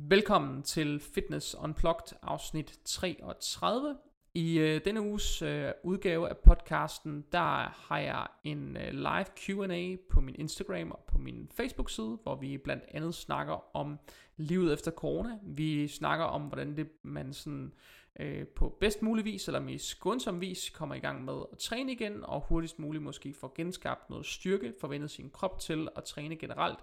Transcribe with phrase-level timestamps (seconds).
[0.00, 3.96] Velkommen til Fitness Unplugged afsnit 33.
[4.34, 9.96] I øh, denne uges øh, udgave af podcasten, der har jeg en øh, live Q&A
[10.10, 13.98] på min Instagram og på min Facebook-side, hvor vi blandt andet snakker om
[14.36, 15.38] livet efter corona.
[15.42, 17.70] Vi snakker om, hvordan det man sådan øh,
[18.18, 21.92] Øh, på bedst mulig vis, eller mest skånsom vis, kommer i gang med at træne
[21.92, 26.04] igen, og hurtigst muligt måske få genskabt noget styrke, får vendet sin krop til at
[26.04, 26.78] træne generelt,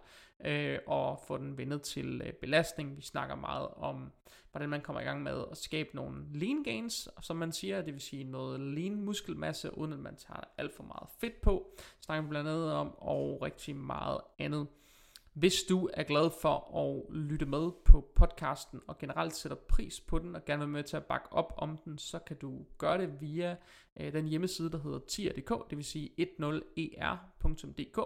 [0.46, 2.98] øh, og få den vendet til øh, belastning.
[2.98, 4.12] Vi snakker meget om,
[4.52, 7.94] hvordan man kommer i gang med at skabe nogle lean gains, som man siger, det
[7.94, 11.78] vil sige noget lean muskelmasse, uden at man tager alt for meget fedt på.
[12.02, 14.68] Snakker vi blandt andet om, og rigtig meget andet.
[15.36, 20.20] Hvis du er glad for at lytte med på podcasten og generelt sætter pris på
[20.20, 22.98] den og gerne vil med til at bakke op om den, så kan du gøre
[22.98, 23.56] det via
[24.00, 27.98] øh, den hjemmeside, der hedder tier.dk, det vil sige 10er.dk.
[27.98, 28.02] E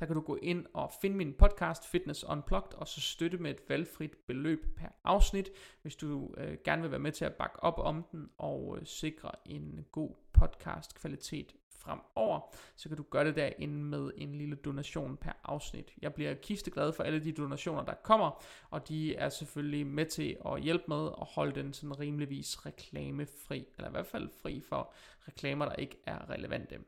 [0.00, 3.50] der kan du gå ind og finde min podcast Fitness Unplugged og så støtte med
[3.50, 5.50] et valgfrit beløb per afsnit,
[5.82, 8.86] hvis du øh, gerne vil være med til at bakke op om den og øh,
[8.86, 14.56] sikre en god podcast kvalitet fremover, så kan du gøre det derinde med en lille
[14.56, 15.94] donation per afsnit.
[16.02, 20.36] Jeg bliver kisteglad for alle de donationer, der kommer, og de er selvfølgelig med til
[20.46, 24.92] at hjælpe med at holde den sådan rimeligvis reklamefri, eller i hvert fald fri for
[25.28, 26.78] reklamer, der ikke er relevante.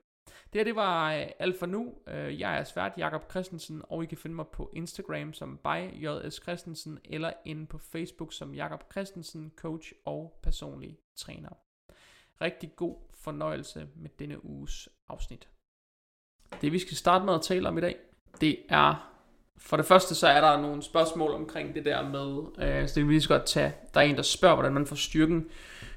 [0.53, 1.95] Det her, det var øh, alt for nu.
[2.07, 6.05] Øh, jeg er svært Jakob Christensen, og I kan finde mig på Instagram som by
[6.05, 11.51] JS Christensen, eller inde på Facebook som Jakob Christensen, coach og personlig træner.
[12.41, 15.49] Rigtig god fornøjelse med denne uges afsnit.
[16.61, 17.97] Det vi skal starte med at tale om i dag,
[18.41, 19.13] det er
[19.59, 23.01] for det første så er der nogle spørgsmål omkring det der med, øh, så det
[23.01, 25.47] kan vi lige så godt tage, der er en der spørger, hvordan man får styrken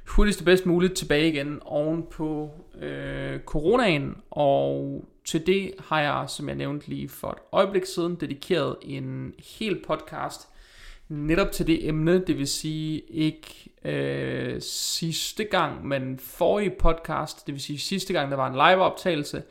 [0.08, 6.30] hurtigst og bedst muligt tilbage igen oven på øh, coronaen, og til det har jeg,
[6.30, 10.50] som jeg nævnte lige for et øjeblik siden, dedikeret en hel podcast
[11.10, 17.54] netop til det emne, det vil sige ikke øh, sidste gang, men forrige podcast, det
[17.54, 19.44] vil sige sidste gang, der var en liveoptagelse,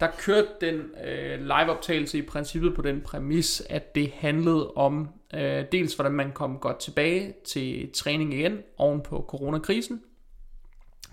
[0.00, 0.74] der kørte den
[1.06, 6.32] øh, liveoptagelse i princippet på den præmis, at det handlede om øh, dels hvordan man
[6.32, 10.02] kom godt tilbage til træning igen oven på coronakrisen.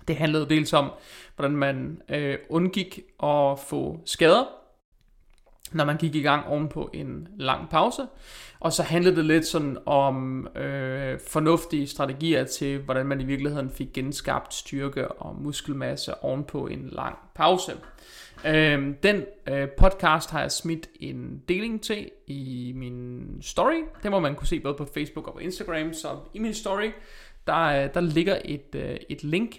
[0.08, 0.90] Det handlede dels om,
[1.36, 4.44] hvordan man øh, undgik at få skader,
[5.72, 8.02] når man gik i gang oven på en lang pause.
[8.60, 13.70] Og så handlede det lidt sådan om øh, fornuftige strategier til, hvordan man i virkeligheden
[13.70, 17.72] fik genskabt styrke og muskelmasse ovenpå en lang pause.
[18.46, 23.82] Øh, den øh, podcast har jeg smidt en deling til i min story.
[24.02, 25.92] Det må man kunne se både på Facebook og på Instagram.
[25.92, 26.90] Så i min story,
[27.46, 29.58] der, øh, der ligger et, øh, et link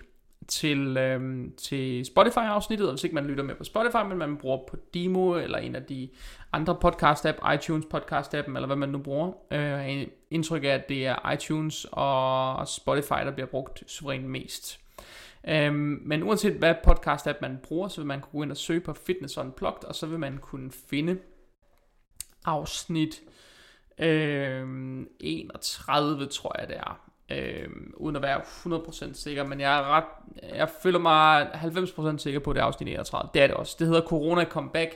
[0.50, 4.58] til, øhm, til Spotify-afsnittet, og hvis ikke man lytter med på Spotify, men man bruger
[4.68, 6.10] på Demo, eller en af de
[6.54, 9.32] andre podcast-app, iTunes podcast-appen, eller hvad man nu bruger.
[9.52, 14.80] Øh, indtryk af, at det er iTunes og Spotify, der bliver brugt suverænt mest.
[15.48, 18.82] Øhm, men uanset hvad podcast-app man bruger, så vil man kunne gå ind og søge
[18.82, 21.18] på Fitness Unplugged, og så vil man kunne finde
[22.46, 23.22] afsnit
[24.00, 24.68] øh,
[25.20, 30.04] 31, tror jeg det er øh, uden at være 100% sikker, men jeg er ret,
[30.56, 33.30] jeg føler mig 90% sikker på, at det er afsnit 31.
[33.34, 33.76] Det er det også.
[33.80, 34.96] Det hedder Corona Comeback,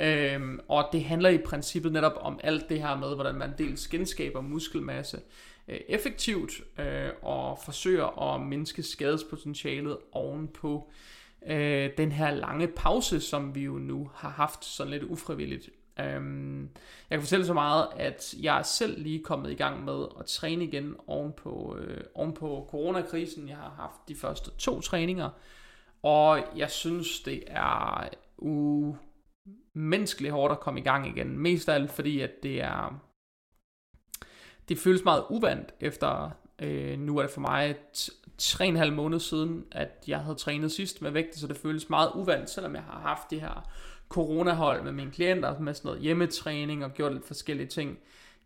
[0.00, 3.88] øh, og det handler i princippet netop om alt det her med, hvordan man dels
[3.88, 5.20] genskaber muskelmasse
[5.68, 10.90] øh, effektivt, øh, og forsøger at mindske skadespotentialet ovenpå
[11.46, 15.68] øh, den her lange pause, som vi jo nu har haft sådan lidt ufrivilligt
[16.00, 16.62] Øhm,
[17.10, 20.26] jeg kan fortælle så meget, at jeg er selv lige kommet i gang med at
[20.26, 23.48] træne igen oven på, øh, oven på coronakrisen.
[23.48, 25.30] Jeg har haft de første to træninger,
[26.02, 31.38] og jeg synes, det er umenneskeligt hårdt at komme i gang igen.
[31.38, 33.00] Mest af alt fordi, at det er...
[34.68, 36.30] Det føles meget uvandt efter...
[36.58, 37.76] Øh, nu er det for mig
[38.38, 41.90] tre en halv måned siden, at jeg havde trænet sidst med vægt, så det føles
[41.90, 43.68] meget uvandt, selvom jeg har haft det her
[44.14, 47.98] coronahold med mine klienter, med sådan noget hjemmetræning og gjort lidt forskellige ting,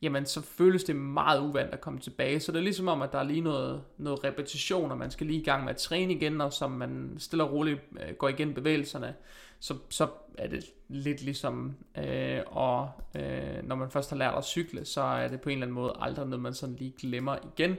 [0.03, 2.41] jamen så føles det meget uvandt at komme tilbage.
[2.41, 5.27] Så det er ligesom om, at der er lige noget, noget repetition, og man skal
[5.27, 8.29] lige i gang med at træne igen, og så man stille og roligt øh, går
[8.29, 9.15] igen bevægelserne,
[9.61, 10.09] så, så
[10.39, 15.03] er det lidt ligesom, øh, og øh, når man først har lært at cykle, så
[15.03, 17.77] er det på en eller anden måde aldrig noget, man sådan lige glemmer igen.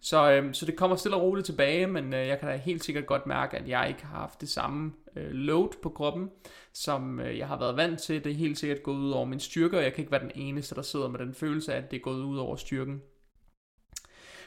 [0.00, 2.84] Så, øh, så det kommer stille og roligt tilbage, men øh, jeg kan da helt
[2.84, 6.30] sikkert godt mærke, at jeg ikke har haft det samme øh, load på kroppen,
[6.72, 8.24] som øh, jeg har været vant til.
[8.24, 10.32] Det er helt sikkert gået ud over min styrke, og jeg kan ikke være den
[10.34, 13.02] eneste, der sidder med den følelse af, at det er gået ud over styrken.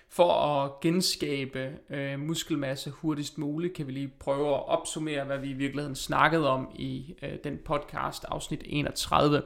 [0.09, 5.49] For at genskabe øh, muskelmasse hurtigst muligt, kan vi lige prøve at opsummere, hvad vi
[5.49, 9.43] i virkeligheden snakkede om i øh, den podcast afsnit 31.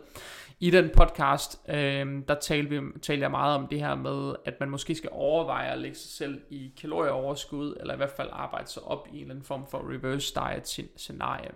[0.64, 4.60] I den podcast, øh, der talte, vi, talte jeg meget om det her med, at
[4.60, 8.68] man måske skal overveje at lægge sig selv i kalorieoverskud, eller i hvert fald arbejde
[8.68, 11.52] sig op i en eller anden form for reverse diet scenarie.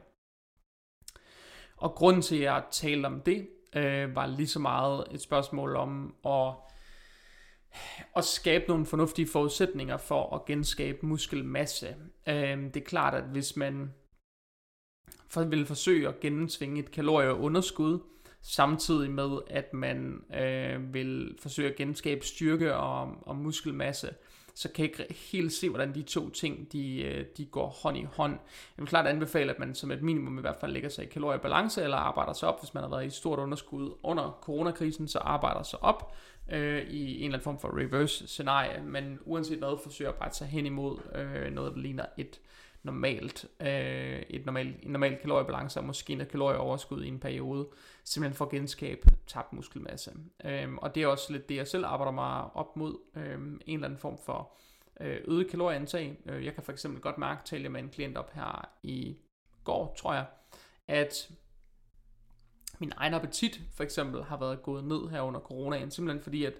[1.77, 5.75] Og grunden til, at jeg talte om det, øh, var lige så meget et spørgsmål
[5.75, 6.53] om at,
[8.15, 11.95] at skabe nogle fornuftige forudsætninger for at genskabe muskelmasse.
[12.27, 13.93] Øh, det er klart, at hvis man
[15.27, 17.99] for, vil forsøge at gennemtvinge et kalorieunderskud,
[18.47, 24.09] samtidig med, at man øh, vil forsøge at genskabe styrke og, og muskelmasse,
[24.55, 27.97] så kan jeg ikke helt se, hvordan de to ting, de, øh, de går hånd
[27.97, 28.31] i hånd.
[28.77, 31.07] Jeg vil klart anbefale, at man som et minimum i hvert fald lægger sig i
[31.07, 35.19] kaloriebalance, eller arbejder sig op, hvis man har været i stort underskud under coronakrisen, så
[35.19, 36.15] arbejder sig op
[36.51, 40.35] øh, i en eller anden form for reverse scenarie, men uanset hvad, forsøger at arbejde
[40.35, 42.39] sig hen imod øh, noget, der ligner et
[42.83, 47.67] normalt, øh, et normalt, en normal kaloriebalance, og måske en kalorieoverskud i en periode,
[48.05, 50.13] simpelthen for at genskabe tabt muskelmasse.
[50.45, 53.73] Øhm, og det er også lidt det, jeg selv arbejder mig op mod, øhm, en
[53.73, 54.51] eller anden form for
[54.99, 56.17] øh, øget kalorieantag.
[56.25, 59.17] Øh, jeg kan for eksempel godt mærke, talte med en klient op her i
[59.63, 60.25] går, tror jeg,
[60.87, 61.31] at
[62.79, 66.53] min egen appetit for eksempel har været gået ned her under coronaen, simpelthen fordi at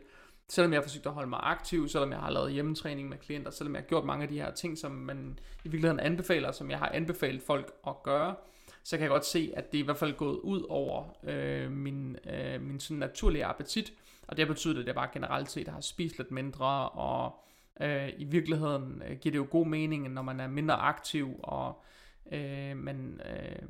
[0.49, 3.51] selvom jeg har forsøgt at holde mig aktiv, selvom jeg har lavet hjemmetræning med klienter,
[3.51, 6.71] selvom jeg har gjort mange af de her ting, som man i virkeligheden anbefaler, som
[6.71, 8.35] jeg har anbefalet folk at gøre,
[8.85, 11.71] så kan jeg godt se, at det er i hvert fald gået ud over øh,
[11.71, 13.93] min, øh, min sådan naturlige appetit,
[14.27, 17.39] og det har betydet, at jeg bare generelt set har spist lidt mindre, og
[17.81, 21.83] øh, i virkeligheden øh, giver det jo god mening, når man er mindre aktiv, og
[22.31, 23.69] øh, man, øh,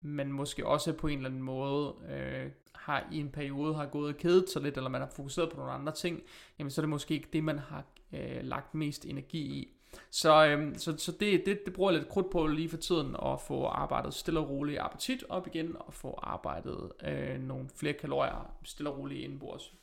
[0.00, 4.14] man måske også på en eller anden måde øh, har i en periode har gået
[4.14, 6.22] og kedet sig lidt, eller man har fokuseret på nogle andre ting,
[6.58, 9.76] jamen så er det måske ikke det, man har øh, lagt mest energi i.
[10.10, 13.16] Så, øhm, så, så det, det, det bruger jeg lidt krudt på lige for tiden,
[13.26, 17.92] at få arbejdet stille og roligt appetit op igen, og få arbejdet øh, nogle flere
[17.92, 19.74] kalorier stille og roligt indenbords.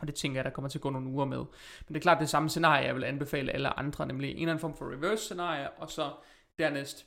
[0.00, 1.38] Og det tænker jeg, der kommer til at gå nogle uger med.
[1.38, 4.48] Men det er klart det samme scenarie, jeg vil anbefale alle andre, nemlig en eller
[4.48, 6.10] anden form for reverse scenarie, og så
[6.58, 7.06] dernæst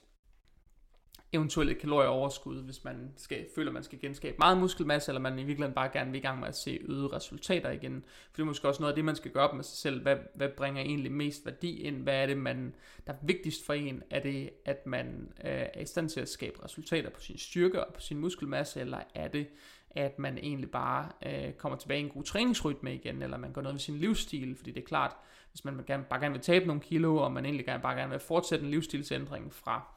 [1.33, 5.75] eventuelle kalorieoverskud, hvis man skal, føler, man skal genskabe meget muskelmasse, eller man i virkeligheden
[5.75, 8.03] bare gerne vil i gang med at se øgede resultater igen.
[8.05, 10.01] For det er måske også noget af det, man skal gøre op med sig selv.
[10.01, 12.03] Hvad, hvad bringer egentlig mest værdi ind?
[12.03, 12.73] Hvad er det, man,
[13.07, 14.03] der er vigtigst for en?
[14.09, 17.85] Er det, at man øh, er i stand til at skabe resultater på sin styrke
[17.85, 19.47] og på sin muskelmasse, eller er det,
[19.91, 23.61] at man egentlig bare øh, kommer tilbage i en god træningsrytme igen, eller man gør
[23.61, 25.15] noget ved sin livsstil, fordi det er klart,
[25.51, 28.11] hvis man gerne, bare gerne vil tabe nogle kilo, og man egentlig gerne, bare gerne
[28.11, 29.96] vil fortsætte en livsstilsændring fra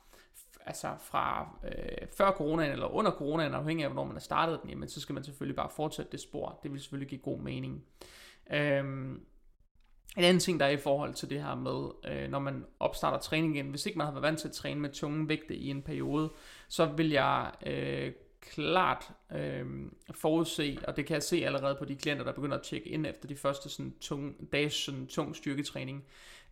[0.67, 4.71] altså fra øh, før coronaen eller under coronaen, afhængig af hvornår man har startet den,
[4.71, 6.61] jamen, så skal man selvfølgelig bare fortsætte det spor.
[6.63, 7.85] Det vil selvfølgelig give god mening.
[8.53, 9.21] Øhm,
[10.17, 13.19] en anden ting, der er i forhold til det her med, øh, når man opstarter
[13.19, 15.69] træning igen, hvis ikke man har været vant til at træne med tunge vægte i
[15.69, 16.31] en periode,
[16.69, 19.67] så vil jeg øh, klart øh,
[20.15, 23.07] forudse, og det kan jeg se allerede på de klienter, der begynder at tjekke ind
[23.07, 26.05] efter de første sådan, tung, dages sådan, tung styrketræning,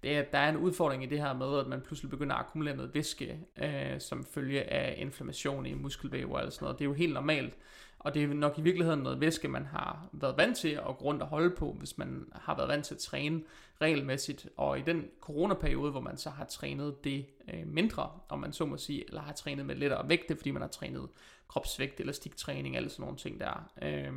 [0.03, 2.41] det er, der er en udfordring i det her med, at man pludselig begynder at
[2.41, 6.79] akkumulere noget væske, øh, som følge af inflammation i muskelvæv og sådan noget.
[6.79, 7.55] Det er jo helt normalt,
[7.99, 11.01] og det er nok i virkeligheden noget væske, man har været vant til at grund
[11.03, 13.43] rundt og holde på, hvis man har været vant til at træne
[13.81, 14.49] regelmæssigt.
[14.57, 18.67] Og i den coronaperiode, hvor man så har trænet det øh, mindre, om man så
[18.67, 21.09] må sige, eller har trænet med lettere vægte, fordi man har trænet
[21.49, 24.13] kropsvægt, elastiktræning, alle sådan nogle ting der, øh,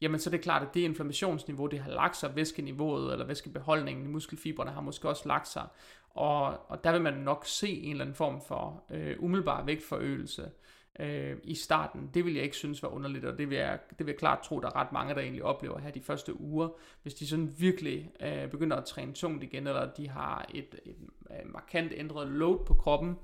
[0.00, 4.04] jamen så er det klart, at det inflammationsniveau, det har lagt sig, væskeniveauet eller væskebeholdningen
[4.04, 5.66] i muskelfiberne har måske også lagt sig,
[6.10, 10.50] og, og der vil man nok se en eller anden form for øh, umiddelbar vægtforøgelse
[10.98, 12.10] øh, i starten.
[12.14, 14.38] Det vil jeg ikke synes var underligt, og det vil, jeg, det vil jeg klart
[14.42, 16.68] tro, der er ret mange, der egentlig oplever her de første uger,
[17.02, 20.96] hvis de sådan virkelig øh, begynder at træne tungt igen, eller de har et, et,
[21.30, 23.16] et markant ændret load på kroppen,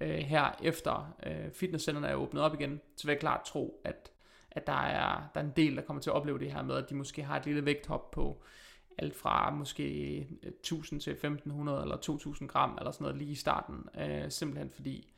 [0.00, 4.10] øh, her efter øh, fitnesscenterne er åbnet op igen, så vil jeg klart tro, at
[4.52, 6.76] at der er, der er en del, der kommer til at opleve det her med,
[6.76, 8.42] at de måske har et lille vægthop på
[8.98, 13.34] alt fra måske øh, 1000 til 1500 eller 2000 gram eller sådan noget lige i
[13.34, 15.12] starten, øh, simpelthen fordi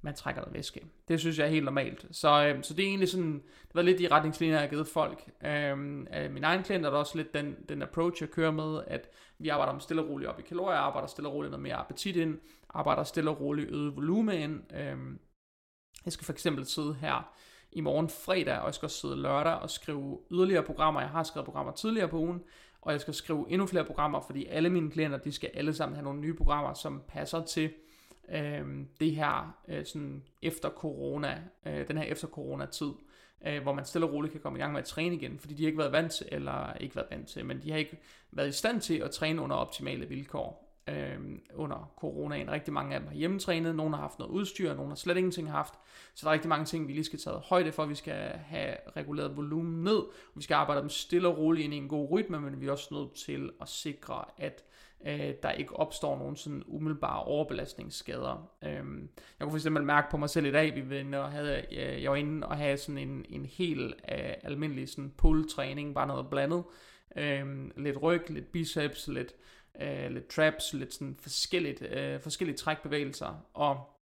[0.00, 0.86] man trækker noget væske.
[1.08, 2.06] Det synes jeg er helt normalt.
[2.10, 4.86] Så, øh, så det er egentlig sådan, det var lidt de retningslinjer, jeg har givet
[4.86, 5.30] folk.
[5.44, 5.70] Øh,
[6.16, 9.08] øh, min egen klient er der også lidt den, den approach, jeg kører med, at
[9.38, 11.74] vi arbejder om stille og roligt op i kalorier, arbejder stille og roligt noget mere
[11.74, 12.38] appetit ind,
[12.68, 14.72] arbejder stille og roligt øget volumen ind.
[14.74, 14.98] Øh,
[16.04, 17.34] jeg skal for eksempel sidde her
[17.74, 21.00] i morgen fredag, og jeg skal også sidde lørdag og skrive yderligere programmer.
[21.00, 22.42] Jeg har skrevet programmer tidligere på ugen,
[22.80, 25.96] og jeg skal skrive endnu flere programmer, fordi alle mine klienter, de skal alle sammen
[25.96, 27.70] have nogle nye programmer, som passer til
[28.28, 28.66] øh,
[29.00, 32.90] det her øh, sådan efter corona, øh, den her efter corona tid,
[33.46, 35.54] øh, hvor man stille og roligt kan komme i gang med at træne igen, fordi
[35.54, 38.00] de har ikke været vant til, eller ikke været vant til, men de har ikke
[38.32, 41.18] været i stand til at træne under optimale vilkår øh,
[41.54, 42.50] under coronaen.
[42.50, 45.50] Rigtig mange af dem har hjemmetrænet, nogle har haft noget udstyr, nogle har slet ingenting
[45.50, 45.74] haft.
[46.14, 47.86] Så der er rigtig mange ting, vi lige skal tage højde for.
[47.86, 50.02] Vi skal have reguleret volumen ned,
[50.34, 52.72] vi skal arbejde dem stille og roligt ind i en god rytme, men vi er
[52.72, 54.64] også nødt til at sikre, at
[55.06, 58.50] øh, der ikke opstår nogen sådan umiddelbare overbelastningsskader.
[58.64, 58.84] Øh, jeg
[59.40, 62.16] kunne for eksempel mærke på mig selv i dag, vi var havde, øh, jeg var
[62.16, 66.64] inde og have sådan en, en helt øh, almindelig sådan pull-træning, bare noget blandet.
[67.16, 69.34] Øh, lidt ryg, lidt biceps, lidt,
[69.80, 73.46] øh, lidt traps, lidt sådan forskelligt, øh, forskellige trækbevægelser.
[73.54, 73.93] Og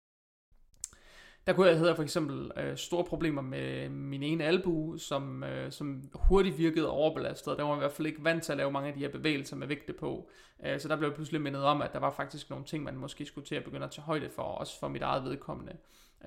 [1.47, 5.73] der kunne jeg have for eksempel øh, store problemer med min ene albu, som, øh,
[5.73, 8.89] som hurtigt virkede overbelastet, der var i hvert fald ikke vant til at lave mange
[8.89, 10.29] af de her bevægelser med vægte på.
[10.67, 12.97] Øh, så der blev jeg pludselig mindet om, at der var faktisk nogle ting, man
[12.97, 15.77] måske skulle til at begynde at tage højde for, også for mit eget vedkommende.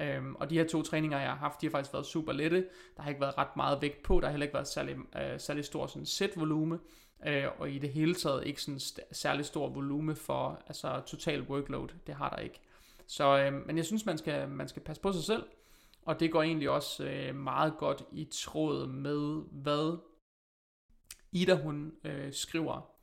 [0.01, 2.65] Øhm, og de her to træninger, jeg har haft, de har faktisk været super lette.
[2.97, 4.19] Der har ikke været ret meget vægt på.
[4.19, 6.79] Der har heller ikke været særlig, øh, særlig stor sådan set-volume.
[7.27, 8.79] Øh, og i det hele taget ikke sådan
[9.11, 11.87] særlig stor volume for altså total workload.
[12.07, 12.61] Det har der ikke.
[13.07, 15.43] Så, øh, men jeg synes, man skal, man skal passe på sig selv,
[16.05, 19.97] og det går egentlig også øh, meget godt i tråd med, hvad
[21.31, 22.95] Ida hun øh, skriver.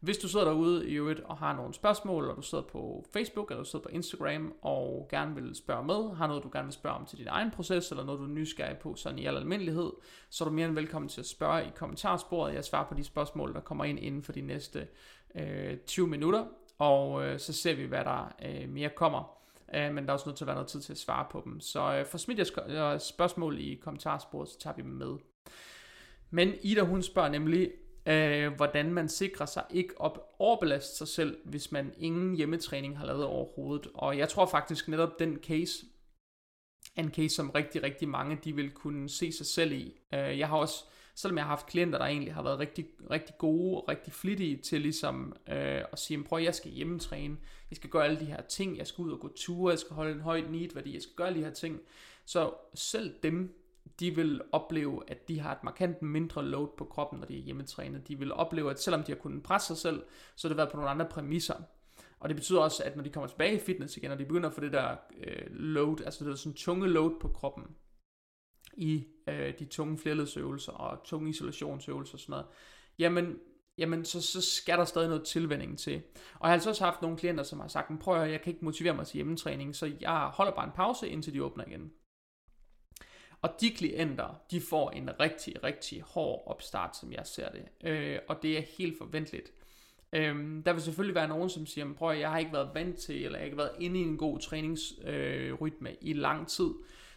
[0.00, 3.50] Hvis du sidder derude i øvrigt og har nogle spørgsmål, og du sidder på Facebook
[3.50, 6.72] eller du sidder på Instagram og gerne vil spørge med, har noget du gerne vil
[6.72, 9.36] spørge om til din egen proces, eller noget du er nysgerrig på sådan i al
[9.36, 9.92] almindelighed,
[10.30, 12.54] så er du mere end velkommen til at spørge i kommentarsporet.
[12.54, 14.88] Jeg svarer på de spørgsmål, der kommer ind inden for de næste
[15.34, 16.46] øh, 20 minutter,
[16.78, 19.39] og øh, så ser vi, hvad der øh, mere kommer
[19.74, 21.42] øh, men der er også nødt til at være noget tid til at svare på
[21.44, 21.60] dem.
[21.60, 25.16] Så øh, for smidt jeres øh, spørgsmål i kommentarsporet, så tager vi dem med.
[26.30, 27.70] Men Ida, hun spørger nemlig,
[28.06, 33.06] øh, hvordan man sikrer sig ikke op overbelaste sig selv, hvis man ingen hjemmetræning har
[33.06, 33.86] lavet overhovedet.
[33.94, 35.86] Og jeg tror faktisk netop den case,
[36.96, 40.00] en case, som rigtig, rigtig mange de vil kunne se sig selv i.
[40.14, 40.84] Øh, jeg har også
[41.14, 44.56] selvom jeg har haft klienter, der egentlig har været rigtig, rigtig gode og rigtig flittige
[44.56, 47.36] til ligesom øh, at sige, prøv jeg skal hjemmetræne,
[47.70, 49.94] jeg skal gøre alle de her ting, jeg skal ud og gå ture, jeg skal
[49.94, 51.80] holde en høj need værdi, jeg skal gøre alle de her ting.
[52.24, 53.60] Så selv dem,
[54.00, 57.42] de vil opleve, at de har et markant mindre load på kroppen, når de er
[57.42, 58.08] hjemmetrænet.
[58.08, 60.02] De vil opleve, at selvom de har kunnet presse sig selv,
[60.36, 61.54] så har det været på nogle andre præmisser.
[62.20, 64.48] Og det betyder også, at når de kommer tilbage i fitness igen, og de begynder
[64.48, 67.64] at få det der øh, load, altså det der sådan tunge load på kroppen,
[68.80, 72.46] i øh, de tunge flerledsøvelser og tunge isolationsøvelser og sådan noget,
[72.98, 73.38] jamen,
[73.78, 75.94] jamen så, så skal der stadig noget tilvænding til.
[76.34, 78.52] Og jeg har altså også haft nogle klienter, som har sagt, prøv at jeg kan
[78.52, 81.92] ikke motivere mig til hjemmetræning, så jeg holder bare en pause, indtil de åbner igen.
[83.42, 87.88] Og de klienter, de får en rigtig, rigtig hård opstart, som jeg ser det.
[87.88, 89.52] Øh, og det er helt forventeligt.
[90.12, 92.98] Øh, der vil selvfølgelig være nogen, som siger, prøv at jeg har ikke været vant
[92.98, 96.70] til, eller jeg har ikke været inde i en god træningsrytme øh, i lang tid.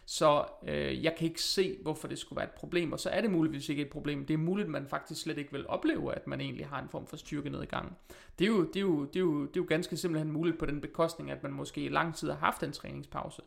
[0.06, 3.20] Så øh, jeg kan ikke se, hvorfor det skulle være et problem, og så er
[3.20, 4.26] det muligvis ikke et problem.
[4.26, 6.88] Det er muligt, at man faktisk slet ikke vil opleve, at man egentlig har en
[6.88, 7.96] form for styrkenedgang.
[8.38, 10.58] Det er jo, det er jo, det er jo, det er jo ganske simpelthen muligt
[10.58, 13.42] på den bekostning, at man måske i lang tid har haft en træningspause.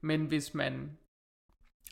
[0.00, 0.90] Men hvis man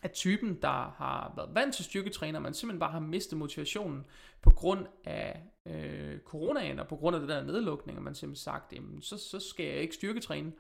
[0.03, 4.05] er typen, der har været vant til styrketræner, man simpelthen bare har mistet motivationen
[4.43, 8.43] på grund af øh, coronaen og på grund af det der nedlukning, og man simpelthen
[8.43, 10.53] sagt, jamen, så, så skal jeg ikke styrketræne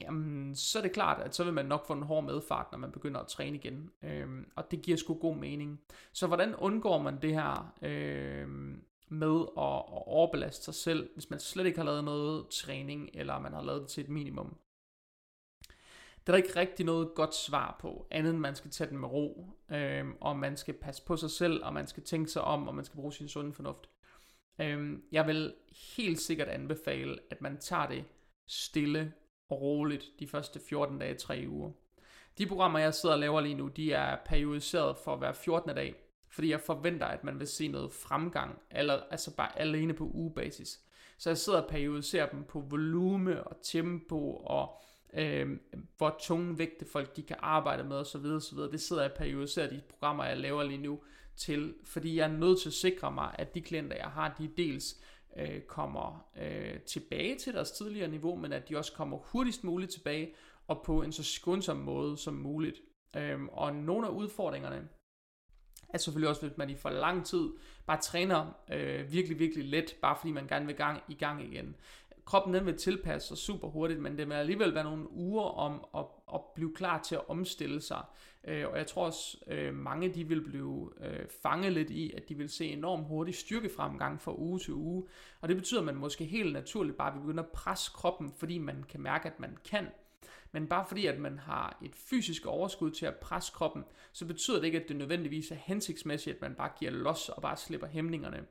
[0.00, 2.78] jamen, så er det klart, at så vil man nok få en hård medfart, når
[2.78, 3.90] man begynder at træne igen.
[4.02, 5.80] Øhm, og det giver sgu god mening.
[6.12, 11.40] Så hvordan undgår man det her øhm, med at, at overbelaste sig selv, hvis man
[11.40, 14.56] slet ikke har lavet noget træning, eller man har lavet det til et minimum?
[16.26, 18.98] Det er der ikke rigtig noget godt svar på, andet end man skal tage den
[18.98, 22.42] med ro, øhm, og man skal passe på sig selv, og man skal tænke sig
[22.42, 23.90] om, og man skal bruge sin sunde fornuft.
[24.60, 25.54] Øhm, jeg vil
[25.96, 28.04] helt sikkert anbefale, at man tager det
[28.46, 29.12] stille
[29.48, 31.70] og roligt de første 14 dage, 3 uger.
[32.38, 35.74] De programmer, jeg sidder og laver lige nu, de er periodiseret for hver 14.
[35.74, 35.94] dag,
[36.30, 40.80] fordi jeg forventer, at man vil se noget fremgang, eller, altså bare alene på ugebasis.
[41.18, 44.80] Så jeg sidder og periodiserer dem på volume og tempo og
[45.14, 45.58] øh,
[45.96, 48.24] hvor tunge vægte folk de kan arbejde med osv.
[48.24, 48.58] osv.
[48.58, 51.00] Det sidder jeg og periodiserer de programmer, jeg laver lige nu
[51.36, 54.50] til, fordi jeg er nødt til at sikre mig, at de klienter, jeg har, de
[54.56, 54.96] dels
[55.36, 59.92] øh, kommer øh, tilbage til deres tidligere niveau, men at de også kommer hurtigst muligt
[59.92, 60.34] tilbage,
[60.68, 62.80] og på en så skånsom måde som muligt.
[63.16, 64.88] Øhm, og nogle af udfordringerne
[65.88, 67.50] er selvfølgelig også, hvis man i for lang tid
[67.86, 71.76] bare træner øh, virkelig, virkelig let, bare fordi man gerne vil gang, i gang igen.
[72.24, 75.84] Kroppen den vil tilpasse sig super hurtigt, men det vil alligevel være nogle uger om
[75.94, 78.02] at, at blive klar til at omstille sig.
[78.46, 82.28] Øh, og jeg tror også, øh, mange de vil blive øh, fanget lidt i, at
[82.28, 85.04] de vil se enormt hurtig styrkefremgang fra uge til uge.
[85.40, 88.58] Og det betyder, at man måske helt naturligt bare vil begynde at presse kroppen, fordi
[88.58, 89.86] man kan mærke, at man kan.
[90.52, 94.56] Men bare fordi, at man har et fysisk overskud til at presse kroppen, så betyder
[94.56, 97.86] det ikke, at det nødvendigvis er hensigtsmæssigt, at man bare giver los og bare slipper
[97.86, 98.44] hæmningerne.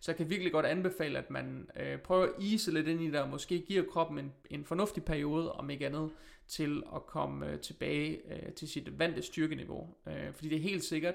[0.00, 3.06] Så jeg kan virkelig godt anbefale, at man øh, prøver at ise lidt ind i
[3.06, 6.10] det, og måske giver kroppen en, en fornuftig periode, om ikke andet,
[6.48, 9.94] til at komme øh, tilbage øh, til sit vante styrkeniveau.
[10.06, 11.14] Øh, fordi det er helt sikkert,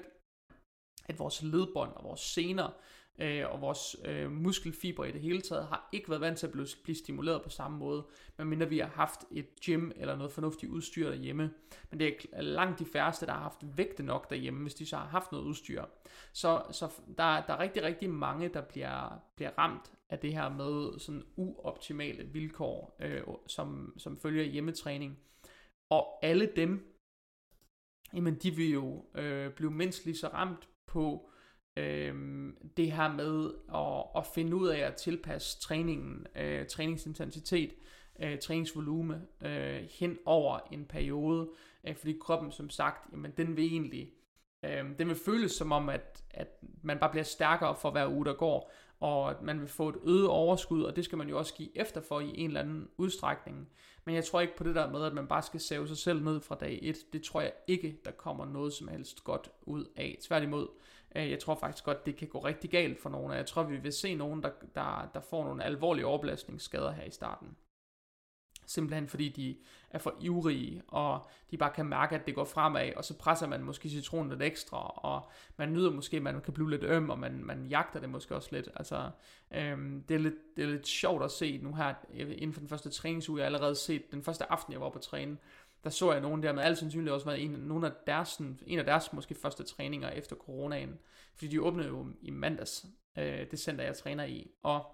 [1.04, 2.70] at vores ledbånd og vores sener
[3.18, 6.52] øh, og vores øh, muskelfibre i det hele taget har ikke været vant til at
[6.52, 8.06] blive, blive stimuleret på samme måde,
[8.38, 11.50] medmindre vi har haft et gym eller noget fornuftigt udstyr derhjemme.
[11.90, 14.96] Men det er langt de færreste, der har haft vægte nok derhjemme, hvis de så
[14.96, 15.84] har haft noget udstyr.
[16.32, 20.48] Så, så der, der er rigtig, rigtig mange, der bliver, bliver ramt af det her
[20.48, 25.18] med sådan uoptimale vilkår, øh, som, som følger hjemmetræning.
[25.90, 26.94] Og alle dem,
[28.14, 31.30] jamen de vil jo øh, blive mindst lige så ramt på
[31.78, 32.14] øh,
[32.76, 37.74] det her med at, at finde ud af at tilpasse træningen, øh, træningsintensitet,
[38.22, 41.48] øh, træningsvolume øh, hen over en periode,
[41.84, 44.12] øh, fordi kroppen som sagt, jamen den vil egentlig,
[44.62, 46.48] øh, den vil føles som om, at, at
[46.82, 49.96] man bare bliver stærkere for hver uge, der går, og at man vil få et
[50.04, 52.88] øget overskud, og det skal man jo også give efter for i en eller anden
[52.96, 53.68] udstrækning.
[54.04, 56.24] Men jeg tror ikke på det der med, at man bare skal save sig selv
[56.24, 56.96] ned fra dag 1.
[57.12, 60.18] Det tror jeg ikke, der kommer noget som helst godt ud af.
[60.22, 63.36] Tværtimod, øh, Øh, jeg tror faktisk godt, det kan gå rigtig galt for nogen, og
[63.36, 67.10] jeg tror, vi vil se nogen, der, der, der får nogle alvorlige overbelastningsskader her i
[67.10, 67.56] starten.
[68.68, 69.56] Simpelthen fordi de
[69.90, 73.46] er for ivrige, og de bare kan mærke, at det går fremad, og så presser
[73.46, 77.10] man måske citronen lidt ekstra, og man nyder måske, at man kan blive lidt øm,
[77.10, 78.68] og man, man jagter det måske også lidt.
[78.76, 79.10] Altså,
[79.54, 82.60] øhm, det, er lidt, det er lidt sjovt at se nu her, øh, inden for
[82.60, 85.36] den første træningsuge, jeg har allerede set, den første aften, jeg var på træne,
[85.84, 88.60] der så jeg nogen der med al sandsynlighed også været en, nogle af deres, sådan,
[88.66, 90.98] en af deres måske første træninger efter coronaen,
[91.34, 92.86] fordi de åbnede jo i mandags,
[93.18, 94.86] øh, det center jeg træner i, og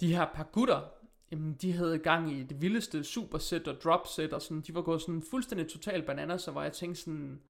[0.00, 0.88] de her par gutter,
[1.30, 5.00] jamen de havde gang i det vildeste superset og dropset og sådan, de var gået
[5.00, 7.42] sådan fuldstændig total bananer, så var jeg tænkte sådan,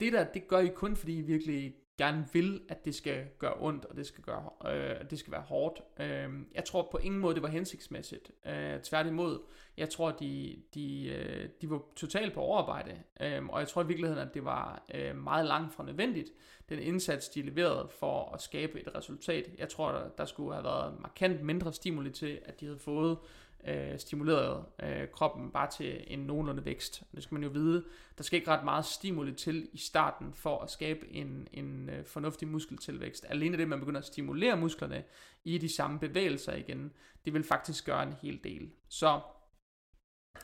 [0.00, 3.54] det der, det gør I kun, fordi I virkelig gerne vil, at det skal gøre
[3.58, 5.82] ondt, og det skal, gøre, øh, det skal være hårdt.
[6.00, 8.30] Øh, jeg tror på ingen måde, det var hensigtsmæssigt.
[8.46, 9.40] Øh, tværtimod,
[9.76, 13.86] jeg tror, de, de, øh, de var totalt på overarbejde, øh, og jeg tror i
[13.86, 16.32] virkeligheden, at det var øh, meget langt fra nødvendigt,
[16.68, 19.50] den indsats, de leverede for at skabe et resultat.
[19.58, 23.10] Jeg tror, der, der skulle have været markant mindre stimuli til, at de havde fået
[23.10, 27.02] øh, Øh, stimuleret øh, kroppen bare til en nogenlunde vækst.
[27.14, 27.84] Det skal man jo vide.
[28.18, 32.04] Der skal ikke ret meget stimuli til i starten for at skabe en, en øh,
[32.04, 33.26] fornuftig muskeltilvækst.
[33.28, 35.04] Alene det, man begynder at stimulere musklerne
[35.44, 36.92] i de samme bevægelser igen,
[37.24, 38.70] det vil faktisk gøre en hel del.
[38.88, 39.20] Så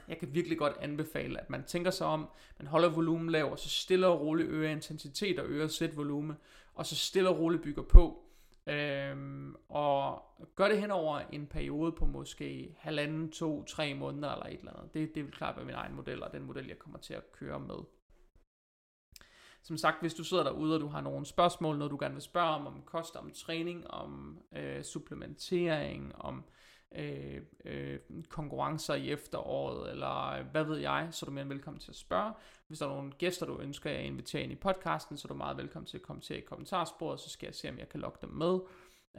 [0.09, 3.59] jeg kan virkelig godt anbefale, at man tænker sig om, man holder volumen lav, og
[3.59, 6.37] så stille og roligt øger intensitet og øger sæt volume,
[6.75, 8.26] og så stille og roligt bygger på.
[8.69, 10.23] Øhm, og
[10.55, 14.73] gør det hen over en periode på måske halvanden, to, tre måneder eller et eller
[14.73, 14.95] andet.
[14.95, 17.33] Det, det vil klart være min egen model, og den model, jeg kommer til at
[17.33, 17.77] køre med.
[19.63, 22.23] Som sagt, hvis du sidder derude, og du har nogle spørgsmål, noget du gerne vil
[22.23, 26.43] spørge om, om kost, om træning, om øh, supplementering, om øh,
[26.99, 31.81] Øh, øh, konkurrencer i efteråret, eller hvad ved jeg, så er du mere end velkommen
[31.81, 32.33] til at spørge.
[32.67, 35.35] Hvis der er nogle gæster, du ønsker, jeg inviterer ind i podcasten, så er du
[35.35, 38.19] meget velkommen til at kommentere i kommentarsporet, så skal jeg se, om jeg kan lokke
[38.21, 38.59] dem med.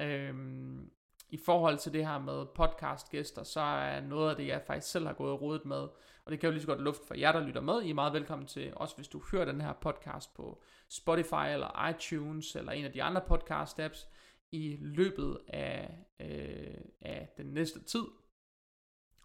[0.01, 0.91] Øhm,
[1.29, 5.05] I forhold til det her med podcastgæster, så er noget af det, jeg faktisk selv
[5.05, 5.87] har gået rodet med,
[6.25, 7.81] og det kan jo lige så godt luft for jer, der lytter med.
[7.81, 11.89] I er meget velkommen til, også hvis du hører den her podcast på Spotify eller
[11.89, 14.07] iTunes, eller en af de andre podcast apps,
[14.51, 18.05] i løbet af, øh, af den næste tid.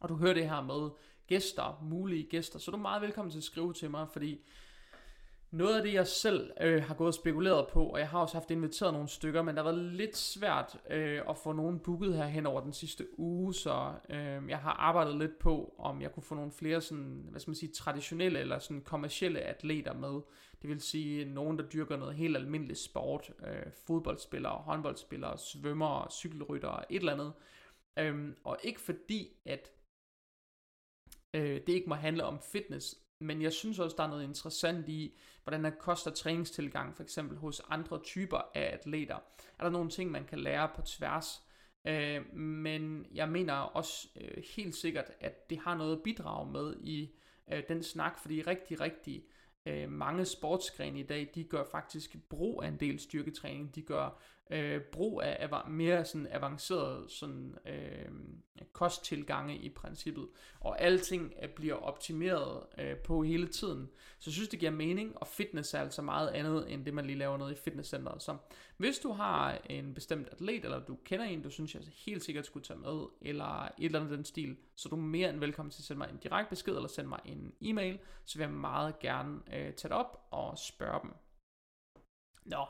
[0.01, 0.91] Og du hører det her med
[1.27, 4.45] gæster, mulige gæster, så du er meget velkommen til at skrive til mig, fordi
[5.53, 8.35] noget af det, jeg selv øh, har gået og spekuleret på, og jeg har også
[8.37, 12.17] haft inviteret nogle stykker, men der har været lidt svært øh, at få nogen booket
[12.17, 16.13] her hen over den sidste uge, så øh, jeg har arbejdet lidt på, om jeg
[16.13, 20.21] kunne få nogle flere sådan, hvad skal man sige, traditionelle eller sådan kommercielle atleter med.
[20.63, 26.93] Det vil sige nogen, der dyrker noget helt almindeligt sport, øh, fodboldspillere, håndboldspillere, svømmere, cykelryttere,
[26.93, 27.33] et eller andet.
[27.99, 29.71] Øh, og ikke fordi, at
[31.35, 34.89] øh, det ikke må handle om fitness, men jeg synes også, der er noget interessant
[34.89, 39.17] i, hvordan der koster træningstilgang, for eksempel hos andre typer af atleter.
[39.59, 41.43] Er der nogle ting, man kan lære på tværs?
[41.85, 46.77] Øh, men jeg mener også øh, helt sikkert, at det har noget at bidrage med
[46.81, 47.11] i
[47.53, 49.25] øh, den snak, fordi rigtig, rigtig
[49.67, 53.75] øh, mange sportsgrene i dag, de gør faktisk brug af en del styrketræning.
[53.75, 58.09] De gør øh, brug af av- mere sådan avanceret sådan, øh,
[58.73, 60.29] kosttilgange i princippet.
[60.61, 63.91] Og alting øh, bliver optimeret øh, på hele tiden.
[64.19, 67.07] Så jeg synes, det giver mening, og fitness er altså meget andet, end det man
[67.07, 68.23] lige laver noget i fitnesscenteret.
[68.23, 68.37] Så
[68.77, 72.47] Hvis du har en bestemt atlet, eller du kender en, du synes, jeg helt sikkert
[72.47, 75.71] skulle tage med, eller et eller andet den stil, så er du mere end velkommen
[75.71, 78.53] til at sende mig en direkte besked, eller sende mig en e-mail, så vil jeg
[78.53, 81.13] meget gerne øh, tage det op og spørge dem.
[82.45, 82.67] Nå,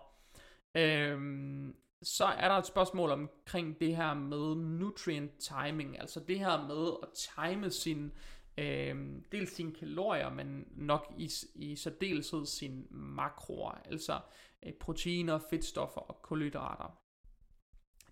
[0.75, 6.67] øhm, så er der et spørgsmål omkring det her med nutrient timing, altså det her
[6.67, 8.13] med at time sin,
[8.59, 14.21] øh, dels sine kalorier, men nok i, i særdeleshed sine makroer, altså
[14.67, 16.99] øh, proteiner, fedtstoffer og kulhydrater.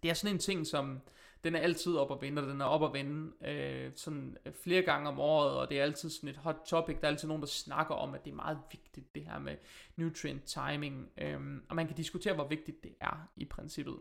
[0.03, 1.01] Det er sådan en ting, som
[1.44, 4.53] den er altid op at vende, og den er op at vende øh, sådan øh,
[4.53, 6.96] flere gange om året, og det er altid sådan et hot topic.
[6.96, 9.57] Der er altid nogen, der snakker om, at det er meget vigtigt, det her med
[9.96, 11.11] nutrient timing.
[11.18, 14.00] Øh, og man kan diskutere, hvor vigtigt det er i princippet.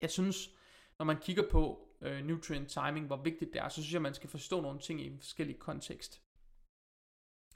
[0.00, 0.50] Jeg synes,
[0.98, 4.14] når man kigger på øh, nutrient timing, hvor vigtigt det er, så synes jeg, man
[4.14, 6.22] skal forstå nogle ting i en forskellig kontekst.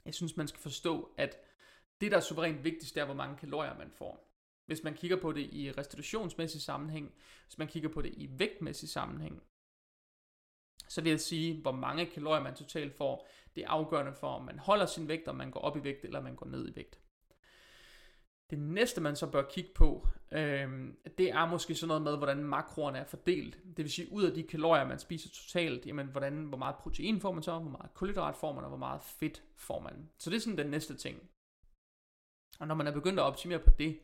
[0.05, 1.37] Jeg synes, man skal forstå, at
[2.01, 4.28] det, der er suverænt vigtigst, er, hvor mange kalorier man får.
[4.69, 7.13] Hvis man kigger på det i restitutionsmæssig sammenhæng,
[7.45, 9.43] hvis man kigger på det i vægtmæssig sammenhæng,
[10.87, 14.45] så vil jeg sige, hvor mange kalorier man totalt får, det er afgørende for, om
[14.45, 16.75] man holder sin vægt, om man går op i vægt, eller man går ned i
[16.75, 16.99] vægt.
[18.49, 22.43] Det næste, man så bør kigge på, øh, det er måske sådan noget med, hvordan
[22.43, 23.57] makroerne er fordelt.
[23.77, 27.21] Det vil sige, ud af de kalorier, man spiser totalt, jamen, hvordan, hvor meget protein
[27.21, 30.09] får man så, hvor meget kulhydrat får man, og hvor meget fedt får man.
[30.17, 31.29] Så det er sådan den næste ting.
[32.59, 33.99] Og når man er begyndt at optimere på det,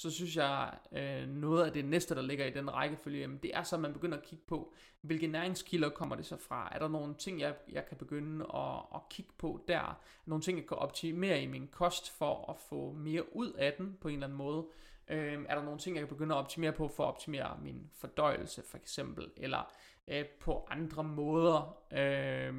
[0.00, 3.50] så synes jeg, øh, noget af det næste, der ligger i den rækkefølge, jamen, det
[3.54, 6.68] er så, at man begynder at kigge på, hvilke næringskilder kommer det så fra?
[6.72, 10.00] Er der nogle ting, jeg, jeg kan begynde at, at kigge på der?
[10.26, 13.98] Nogle ting, jeg kan optimere i min kost for at få mere ud af den
[14.00, 14.66] på en eller anden måde?
[15.08, 17.90] Øh, er der nogle ting, jeg kan begynde at optimere på for at optimere min
[17.94, 19.30] fordøjelse for eksempel?
[19.36, 19.72] Eller
[20.08, 22.54] øh, på andre måder øh,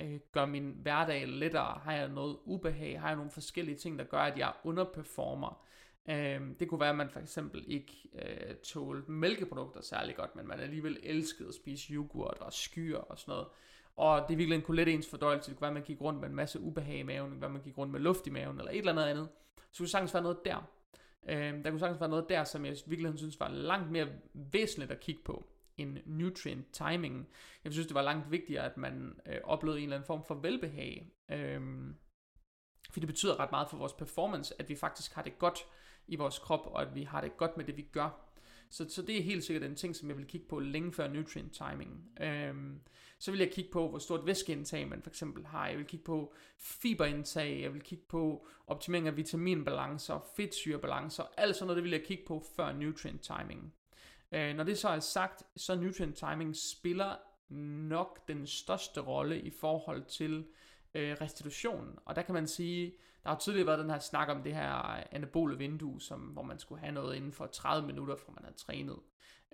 [0.00, 1.80] øh, gør min hverdag lettere?
[1.84, 3.00] Har jeg noget ubehag?
[3.00, 5.62] Har jeg nogle forskellige ting, der gør, at jeg underperformer?
[6.10, 10.48] Øhm, det kunne være, at man for eksempel ikke øh, tålte mælkeprodukter særlig godt, men
[10.48, 13.48] man alligevel elskede at spise yoghurt og skyer og sådan noget.
[13.96, 15.50] Og det virkelig kunne lette ens fordøjelse.
[15.50, 17.24] Det kunne være, at man gik rundt med en masse ubehag i maven.
[17.24, 19.04] Det kunne være, at man gik rundt med luft i maven eller et eller andet
[19.04, 19.28] andet.
[19.72, 20.70] Så kunne sagtens være noget der.
[21.28, 24.92] Øhm, der kunne sagtens være noget der, som jeg virkelig synes var langt mere væsentligt
[24.92, 27.28] at kigge på end nutrient timing.
[27.64, 30.34] Jeg synes, det var langt vigtigere, at man øh, oplevede en eller anden form for
[30.34, 31.06] velbehag.
[31.30, 31.96] Øhm,
[32.90, 35.58] for det betyder ret meget for vores performance, at vi faktisk har det godt
[36.08, 38.32] i vores krop, og at vi har det godt med det, vi gør.
[38.70, 41.08] Så, så det er helt sikkert en ting, som jeg vil kigge på længe før
[41.08, 42.10] nutrient timing.
[42.20, 42.80] Øhm,
[43.18, 45.68] så vil jeg kigge på, hvor stort væskeindtag man for eksempel har.
[45.68, 51.66] Jeg vil kigge på fiberindtag, jeg vil kigge på optimering af vitaminbalancer, fedtsyrebalancer, alt sådan
[51.66, 53.74] noget, det vil jeg kigge på før nutrient timing.
[54.32, 57.16] Øh, når det så er sagt, så nutrient timing spiller
[57.88, 60.46] nok den største rolle i forhold til
[60.94, 61.98] øh, restitution.
[62.04, 64.72] Og der kan man sige, der har tidligere været den her snak om det her
[65.14, 68.56] anabole vindue, som, hvor man skulle have noget inden for 30 minutter, fra man havde
[68.56, 68.98] trænet.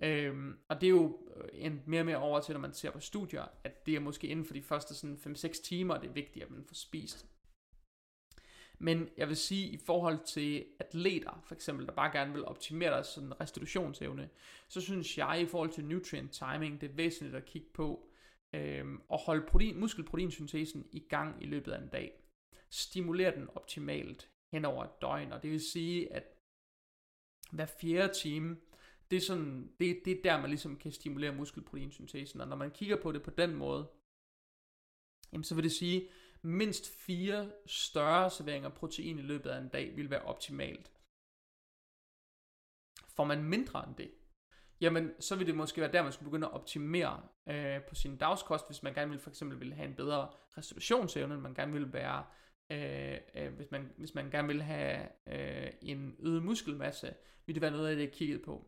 [0.03, 2.91] Øhm, og det er jo øh, en mere og mere over til, når man ser
[2.91, 6.13] på studier, at det er måske inden for de første sådan 5-6 timer, det er
[6.13, 7.27] vigtigt, at man får spist.
[8.81, 12.91] Men jeg vil sige, i forhold til atleter, for eksempel, der bare gerne vil optimere
[12.91, 14.29] deres sådan restitutionsevne,
[14.67, 18.09] så synes jeg, i forhold til nutrient timing, det er væsentligt at kigge på,
[18.53, 22.11] øhm, og holde protein, muskelproteinsyntesen i gang i løbet af en dag
[22.69, 25.31] stimulere den optimalt hen over et døgn.
[25.31, 26.23] Og det vil sige, at
[27.51, 28.57] hver fjerde time,
[29.11, 32.41] det er, sådan, det, det er der, man ligesom kan stimulere muskelproteinsyntesen.
[32.41, 33.87] Og når man kigger på det på den måde,
[35.33, 36.09] jamen så vil det sige,
[36.41, 40.91] mindst fire større serveringer protein i løbet af en dag vil være optimalt.
[43.15, 44.11] Får man mindre end det,
[44.81, 48.17] jamen så vil det måske være der, man skulle begynde at optimere øh, på sin
[48.17, 51.93] dagskost, hvis man gerne vil for eksempel vil have en bedre restitutionsevne, man gerne vil
[51.93, 52.25] være
[52.69, 57.13] øh, øh, hvis, man, hvis man gerne vil have øh, en øget muskelmasse,
[57.45, 58.65] vil det være noget af det, jeg kiggede på.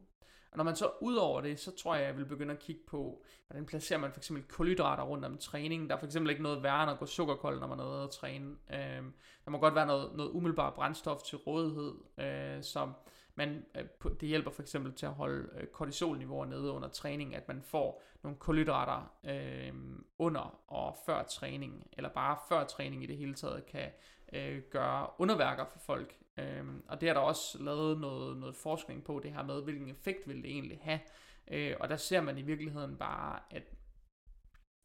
[0.51, 2.81] Og når man så ud over det, så tror jeg, jeg vil begynde at kigge
[2.87, 5.89] på, hvordan placerer man for eksempel kulhydrater rundt om træningen.
[5.89, 8.03] Der er for eksempel ikke noget værre end at gå sukkerkold, når man er nede
[8.03, 8.55] at træne.
[8.71, 9.03] Øh,
[9.45, 12.93] der må godt være noget, noget umiddelbart brændstof til rådighed, øh, som
[13.35, 13.85] man, øh,
[14.19, 18.03] det hjælper for eksempel til at holde øh, kortisolniveauer nede under træning, at man får
[18.23, 19.73] nogle kulhydrater øh,
[20.19, 23.89] under og før træning, eller bare før træning i det hele taget, kan
[24.33, 26.17] øh, gøre underværker for folk.
[26.37, 29.89] Øh, og det er der også lavet noget, noget forskning på, det her med, hvilken
[29.89, 30.99] effekt vil det egentlig have.
[31.47, 33.63] Øh, og der ser man i virkeligheden bare, at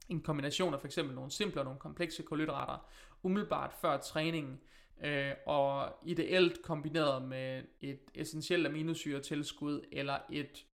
[0.09, 2.89] en kombination af for eksempel nogle simple og nogle komplekse kulhydrater,
[3.23, 4.61] umiddelbart før træningen,
[5.05, 10.67] øh, og ideelt kombineret med et essentielt aminosyretilskud eller et,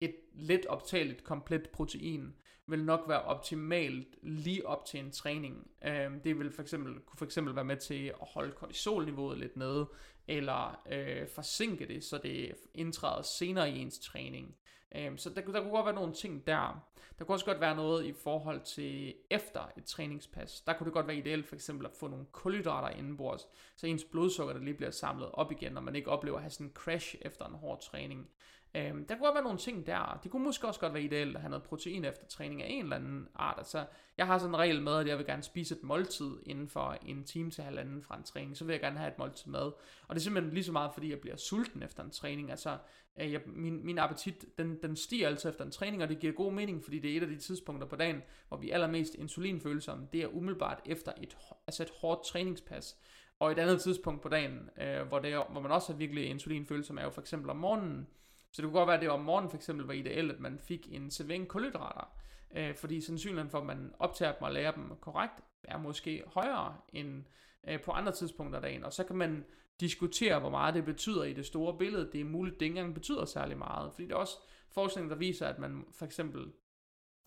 [0.00, 2.34] et let optageligt komplet protein,
[2.66, 5.70] vil nok være optimalt lige op til en træning.
[5.84, 9.56] Øh, det vil for eksempel, kunne for eksempel være med til at holde kortisolniveauet lidt
[9.56, 9.88] nede,
[10.28, 14.56] eller øh, forsinke det, så det indtræder senere i ens træning.
[14.96, 16.91] Øh, så der, der kunne godt være nogle ting der.
[17.22, 20.60] Der kunne også godt være noget i forhold til efter et træningspas.
[20.60, 24.04] Der kunne det godt være ideelt for eksempel at få nogle kulhydrater indenbords, så ens
[24.04, 26.72] blodsukker der lige bliver samlet op igen, og man ikke oplever at have sådan en
[26.72, 28.30] crash efter en hård træning.
[28.74, 30.20] Øhm, der kunne godt være nogle ting der.
[30.22, 32.82] Det kunne måske også godt være ideelt at have noget protein efter træning af en
[32.82, 33.54] eller anden art.
[33.58, 33.84] Altså,
[34.18, 36.96] jeg har sådan en regel med, at jeg vil gerne spise et måltid inden for
[37.06, 38.56] en time til halvanden fra en træning.
[38.56, 39.60] Så vil jeg gerne have et måltid med.
[39.60, 42.50] Og det er simpelthen lige så meget, fordi jeg bliver sulten efter en træning.
[42.50, 42.78] Altså,
[43.20, 46.32] øh, jeg, min, min appetit, den, den stiger altså efter en træning, og det giver
[46.32, 49.14] god mening, fordi det er et af de tidspunkter på dagen, hvor vi er allermest
[49.14, 50.08] insulinfølsomme.
[50.12, 52.96] Det er umiddelbart efter et, altså et hårdt træningspas.
[53.38, 56.26] Og et andet tidspunkt på dagen, øh, hvor, det er, hvor man også er virkelig
[56.26, 58.06] insulinfølsom, er jo for eksempel om morgenen,
[58.52, 60.58] så det kunne godt være, at det om morgenen for eksempel var ideelt, at man
[60.58, 62.14] fik en servering kulhydrater.
[62.56, 65.34] Øh, fordi sandsynligheden for, at man optager dem og lærer dem korrekt,
[65.64, 67.24] er måske højere end
[67.68, 68.84] øh, på andre tidspunkter af dagen.
[68.84, 69.44] Og så kan man
[69.80, 72.10] diskutere, hvor meget det betyder i det store billede.
[72.12, 73.92] Det er muligt, at det ikke engang betyder særlig meget.
[73.92, 74.38] Fordi det er også
[74.70, 76.52] forskning, der viser, at man for eksempel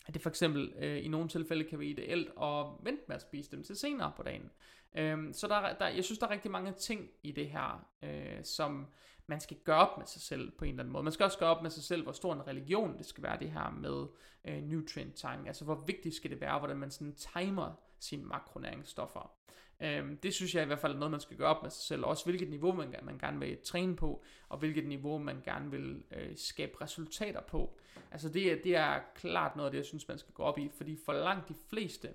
[0.07, 3.21] at det for eksempel øh, i nogle tilfælde kan være ideelt at vente med at
[3.21, 4.51] spise dem til senere på dagen.
[4.97, 8.43] Øhm, så der, der, jeg synes, der er rigtig mange ting i det her, øh,
[8.43, 8.87] som
[9.27, 11.03] man skal gøre op med sig selv på en eller anden måde.
[11.03, 13.39] Man skal også gøre op med sig selv, hvor stor en religion det skal være
[13.39, 14.05] det her med
[14.45, 15.47] øh, nutrient timing.
[15.47, 19.31] Altså hvor vigtigt skal det være, hvordan man sådan timer sine makronæringsstoffer.
[19.79, 21.83] Øhm, det synes jeg i hvert fald er noget, man skal gøre op med sig
[21.83, 22.05] selv.
[22.05, 26.03] Også hvilket niveau man, man gerne vil træne på, og hvilket niveau man gerne vil
[26.11, 27.79] øh, skabe resultater på.
[28.11, 30.69] Altså det, det er klart noget af det, jeg synes, man skal gå op i.
[30.77, 32.09] Fordi for langt de fleste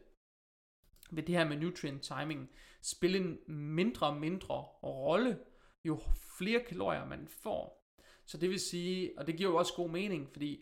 [1.12, 2.50] vil det her med nutrient timing
[2.82, 5.38] spille en mindre og mindre rolle
[5.84, 6.00] jo
[6.38, 7.80] flere kalorier man får.
[8.26, 10.60] Så det vil sige, og det giver jo også god mening, fordi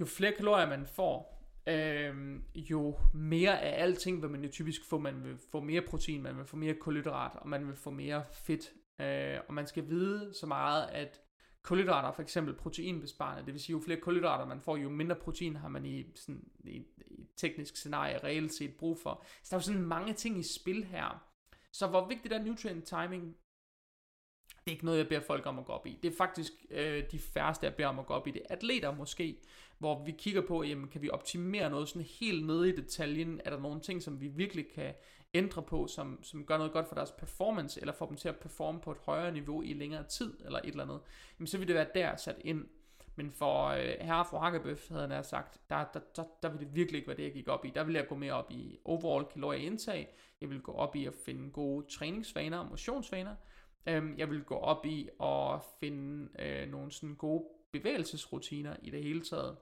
[0.00, 4.98] jo flere kalorier man får, øh, jo mere af alting vil man jo typisk få.
[4.98, 8.24] Man vil få mere protein, man vil få mere kulhydrat, og man vil få mere
[8.32, 8.72] fedt.
[9.00, 11.20] Øh, og man skal vide så meget, at
[11.62, 13.46] kulhydrater for eksempel proteinbesparende.
[13.46, 16.44] Det vil sige, jo flere kulhydrater man får, jo mindre protein har man i, sådan,
[16.64, 19.24] i, i et teknisk scenarie reelt set brug for.
[19.42, 21.24] Så der er jo sådan mange ting i spil her.
[21.72, 23.36] Så hvor vigtigt er nutrient timing?
[24.64, 25.98] Det er ikke noget, jeg beder folk om at gå op i.
[26.02, 28.42] Det er faktisk øh, de færreste, jeg beder om at gå op i det.
[28.50, 29.40] Atleter måske,
[29.78, 33.40] hvor vi kigger på, jamen, kan vi optimere noget sådan helt nede i detaljen?
[33.44, 34.94] Er der nogle ting, som vi virkelig kan
[35.34, 38.36] ændre på, som, som gør noget godt for deres performance, eller får dem til at
[38.36, 41.00] performe på et højere niveau i længere tid, eller et eller andet?
[41.38, 42.66] Jamen, så vil det være der sat ind.
[43.16, 46.74] Men for øh, herre fra Hakkebøf, havde han sagt, der, der, der, der vil det
[46.74, 47.70] virkelig ikke være det, jeg gik op i.
[47.74, 50.14] Der vil jeg gå mere op i overall kalorieindtag.
[50.40, 53.34] Jeg vil gå op i at finde gode træningsvaner og motionsvaner.
[53.86, 59.02] Øhm, jeg vil gå op i at finde øh, nogle sådan gode bevægelsesrutiner i det
[59.02, 59.56] hele taget.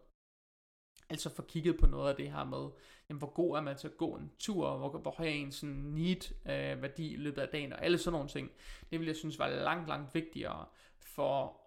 [1.11, 2.69] Altså få kigget på noget af det her med,
[3.09, 5.53] jamen, hvor god er man til at gå en tur, hvor, hvor høj er en
[5.53, 8.51] sådan need øh, værdi i løbet af dagen, og alle sådan nogle ting.
[8.91, 10.67] Det vil jeg synes var langt, langt vigtigere
[11.01, 11.61] for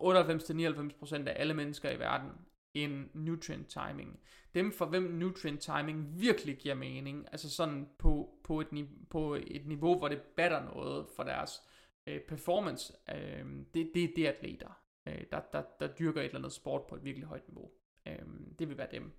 [0.00, 2.30] 98-99% af alle mennesker i verden
[2.74, 4.20] end nutrient timing.
[4.54, 9.66] Dem for hvem nutrient timing virkelig giver mening, altså sådan på, på, et, på et
[9.66, 11.62] niveau, hvor det batter noget for deres
[12.06, 16.38] øh, performance, øh, det, det, det er atleter, øh, der, der, der dyrker et eller
[16.38, 17.70] andet sport på et virkelig højt niveau.
[18.06, 18.18] Øh,
[18.58, 19.12] det vil være dem.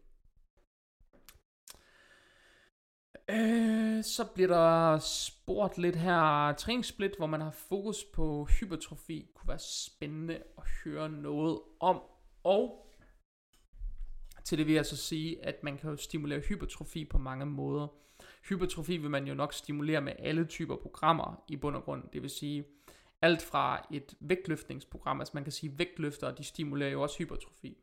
[3.29, 9.47] Øh, så bliver der spurgt lidt her, træningssplit, hvor man har fokus på hypertrofi, kunne
[9.47, 12.01] være spændende at høre noget om.
[12.43, 12.87] Og
[14.43, 17.87] til det vil jeg så sige, at man kan jo stimulere hypertrofi på mange måder.
[18.49, 22.03] Hypertrofi vil man jo nok stimulere med alle typer programmer i bund og grund.
[22.13, 22.65] Det vil sige
[23.21, 27.77] alt fra et vægtløftningsprogram, altså man kan sige vægtløftere, de stimulerer jo også hypertrofi.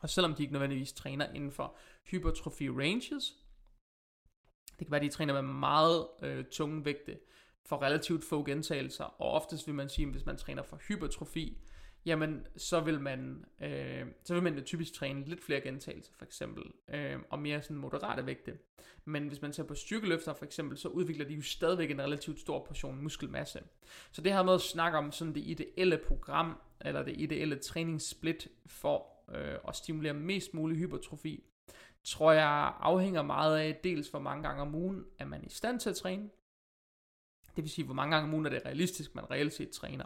[0.00, 3.34] Og selvom de ikke nødvendigvis træner inden for hypertrofi ranges,
[4.78, 7.18] det kan være, at de træner med meget øh, tunge vægte
[7.66, 11.58] for relativt få gentagelser, og oftest vil man sige, at hvis man træner for hypertrofi,
[12.06, 16.64] jamen så vil man, øh, så vil man typisk træne lidt flere gentagelser for eksempel,
[16.88, 18.58] øh, og mere sådan moderate vægte.
[19.04, 22.40] Men hvis man ser på styrkeløfter for eksempel, så udvikler de jo stadigvæk en relativt
[22.40, 23.62] stor portion muskelmasse.
[24.12, 28.48] Så det her med at snakke om sådan det ideelle program, eller det ideelle træningssplit
[28.66, 31.44] for øh, og stimulere mest mulig hypertrofi,
[32.04, 35.80] tror jeg afhænger meget af dels hvor mange gange om ugen er man i stand
[35.80, 36.30] til at træne.
[37.56, 40.04] Det vil sige, hvor mange gange om ugen er det realistisk, man reelt set træner.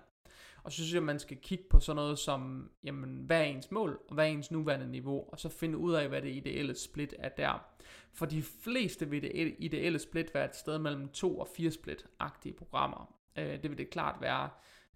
[0.63, 3.45] Og så synes jeg, at man skal kigge på sådan noget som, jamen, hvad er
[3.45, 6.37] ens mål, og hvad er ens nuværende niveau, og så finde ud af, hvad det
[6.37, 7.65] ideelle split er der.
[8.13, 12.55] For de fleste vil det ideelle split være et sted mellem 2 og 4 split-agtige
[12.55, 13.15] programmer.
[13.39, 14.51] Øh, det vil det klart være.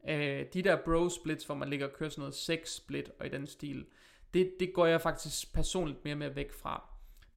[0.08, 3.26] Øh, de der bro splits, hvor man ligger og kører sådan noget 6 split og
[3.26, 3.86] i den stil,
[4.34, 6.88] det, det går jeg faktisk personligt mere med væk fra.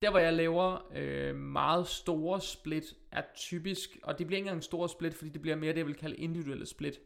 [0.02, 4.64] Der hvor jeg laver øh, meget store split er typisk, og det bliver ikke engang
[4.64, 7.00] store split, fordi det bliver mere det jeg vil kalde individuelle split.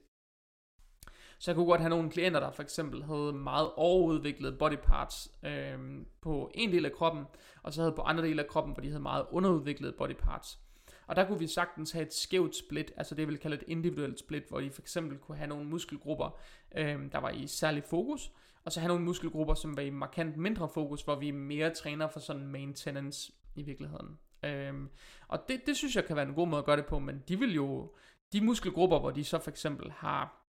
[1.39, 5.32] Så jeg kunne godt have nogle klienter, der for eksempel havde meget overudviklede body parts
[5.43, 5.80] øh,
[6.21, 7.25] på en del af kroppen,
[7.63, 10.60] og så havde på andre dele af kroppen, hvor de havde meget underudviklede body parts.
[11.08, 14.19] Og der kunne vi sagtens have et skævt split, altså det vil kalde et individuelt
[14.19, 16.39] split, hvor de for eksempel kunne have nogle muskelgrupper,
[16.75, 18.32] øh, der var i særlig fokus,
[18.65, 22.08] og så have nogle muskelgrupper, som var i markant mindre fokus, hvor vi mere træner
[22.08, 24.19] for sådan maintenance i virkeligheden.
[24.43, 24.89] Øhm,
[25.28, 27.24] og det, det synes jeg kan være en god måde at gøre det på, men
[27.28, 27.91] de vil jo,
[28.34, 30.47] de muskelgrupper, hvor de så for eksempel har,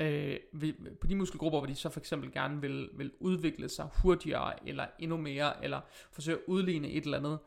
[0.00, 0.36] øh,
[1.00, 4.86] på de muskelgrupper, hvor de så for eksempel gerne vil, vil udvikle sig hurtigere, eller
[4.98, 5.80] endnu mere, eller
[6.12, 7.38] forsøge at udligne et eller andet,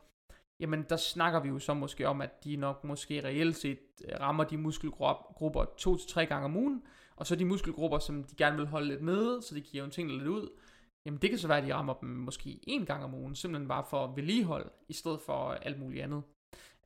[0.60, 4.20] jamen der snakker vi jo så måske om, at de nok måske reelt set øh,
[4.20, 6.82] rammer de muskelgrupper to til tre gange om ugen,
[7.16, 9.90] og så de muskelgrupper, som de gerne vil holde lidt nede, så de giver en
[9.90, 10.48] ting lidt ud,
[11.06, 13.68] jamen det kan så være, at de rammer dem måske en gang om ugen, simpelthen
[13.68, 16.22] bare for vedligehold, i stedet for alt muligt andet.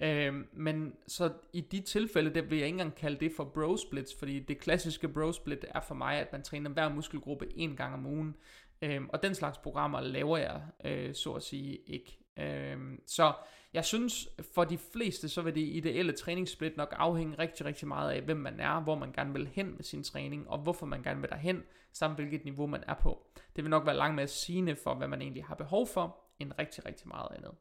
[0.01, 3.77] Øh, men så i de tilfælde, der vil jeg ikke engang kalde det for bro
[3.77, 7.77] splits, fordi det klassiske bro split er for mig, at man træner hver muskelgruppe en
[7.77, 8.37] gang om ugen.
[8.83, 12.22] Øh, og den slags programmer laver jeg, øh, så at sige, ikke.
[12.39, 13.33] Øhm, så
[13.73, 18.13] jeg synes, for de fleste, så vil det ideelle træningssplit nok afhænge rigtig, rigtig meget
[18.13, 21.03] af, hvem man er, hvor man gerne vil hen med sin træning, og hvorfor man
[21.03, 23.27] gerne vil derhen, samt hvilket niveau man er på.
[23.57, 26.53] Det vil nok være langt mere sigende for, hvad man egentlig har behov for, end
[26.59, 27.55] rigtig, rigtig meget andet.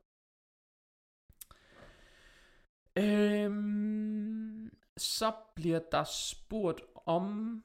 [2.95, 7.63] Øhm, så bliver der spurgt om...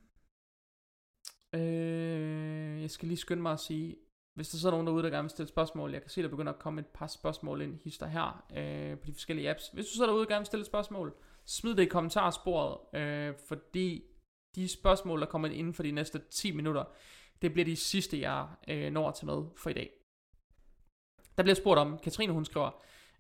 [1.53, 3.97] Øh, jeg skal lige skynde mig at sige,
[4.37, 6.53] hvis der så nogen derude, der gerne vil stille spørgsmål, jeg kan se, der begynder
[6.53, 9.69] at komme et par spørgsmål ind, hister her, øh, på de forskellige apps.
[9.73, 11.15] Hvis du så derude og gerne vil stille et spørgsmål,
[11.47, 14.05] smid det i kommentarsporet, øh, fordi
[14.55, 16.85] de spørgsmål, der kommer ind inden for de næste 10 minutter,
[17.43, 19.91] det bliver de sidste, jeg øh, når til med for i dag.
[21.37, 22.71] Der bliver spurgt om, Katrine hun skriver,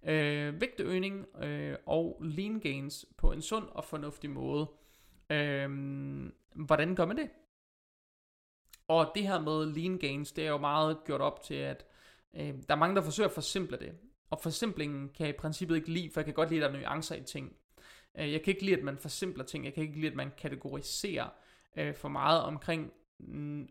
[0.07, 4.71] øh, vægteøgning øh, og lean gains på en sund og fornuftig måde.
[5.31, 5.71] Øh,
[6.55, 7.31] hvordan gør man det?
[8.89, 11.87] Og det her med lean gains, det er jo meget gjort op til, at
[12.35, 13.93] øh, der er mange, der forsøger at forsimple det.
[14.31, 16.79] Og forsimplingen kan jeg i princippet ikke lide, for jeg kan godt lide, at der
[16.79, 17.57] er nuancer i ting.
[18.19, 19.65] Øh, jeg kan ikke lide, at man forsimpler ting.
[19.65, 21.29] Jeg kan ikke lide, at man kategoriserer
[21.77, 23.69] øh, for meget omkring mm,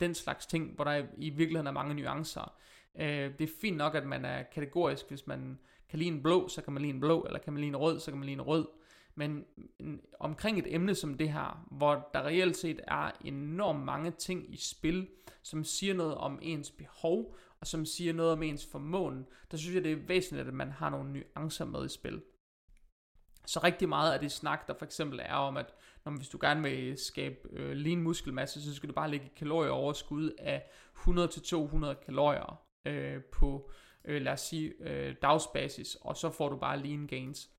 [0.00, 2.54] den slags ting, hvor der i virkeligheden er mange nuancer.
[2.98, 5.58] Øh, det er fint nok, at man er kategorisk, hvis man
[5.88, 7.76] kan lide en blå, så kan man lide en blå, eller kan man lide en
[7.76, 8.66] rød, så kan man lide en rød.
[9.18, 9.44] Men
[10.20, 14.56] omkring et emne som det her, hvor der reelt set er enormt mange ting i
[14.56, 15.08] spil,
[15.42, 19.74] som siger noget om ens behov, og som siger noget om ens formåen, der synes
[19.74, 22.22] jeg, det er væsentligt, at man har nogle nuancer med i spil.
[23.46, 25.74] Så rigtig meget af det snak, der for eksempel er om, at
[26.04, 29.30] når man, hvis du gerne vil skabe øh, lean muskelmasse, så skal du bare lægge
[29.36, 30.62] kalorieoverskud af
[30.96, 33.70] 100-200 kalorier øh, på,
[34.04, 37.50] øh, lad os sige, øh, dagsbasis, og så får du bare lean gains.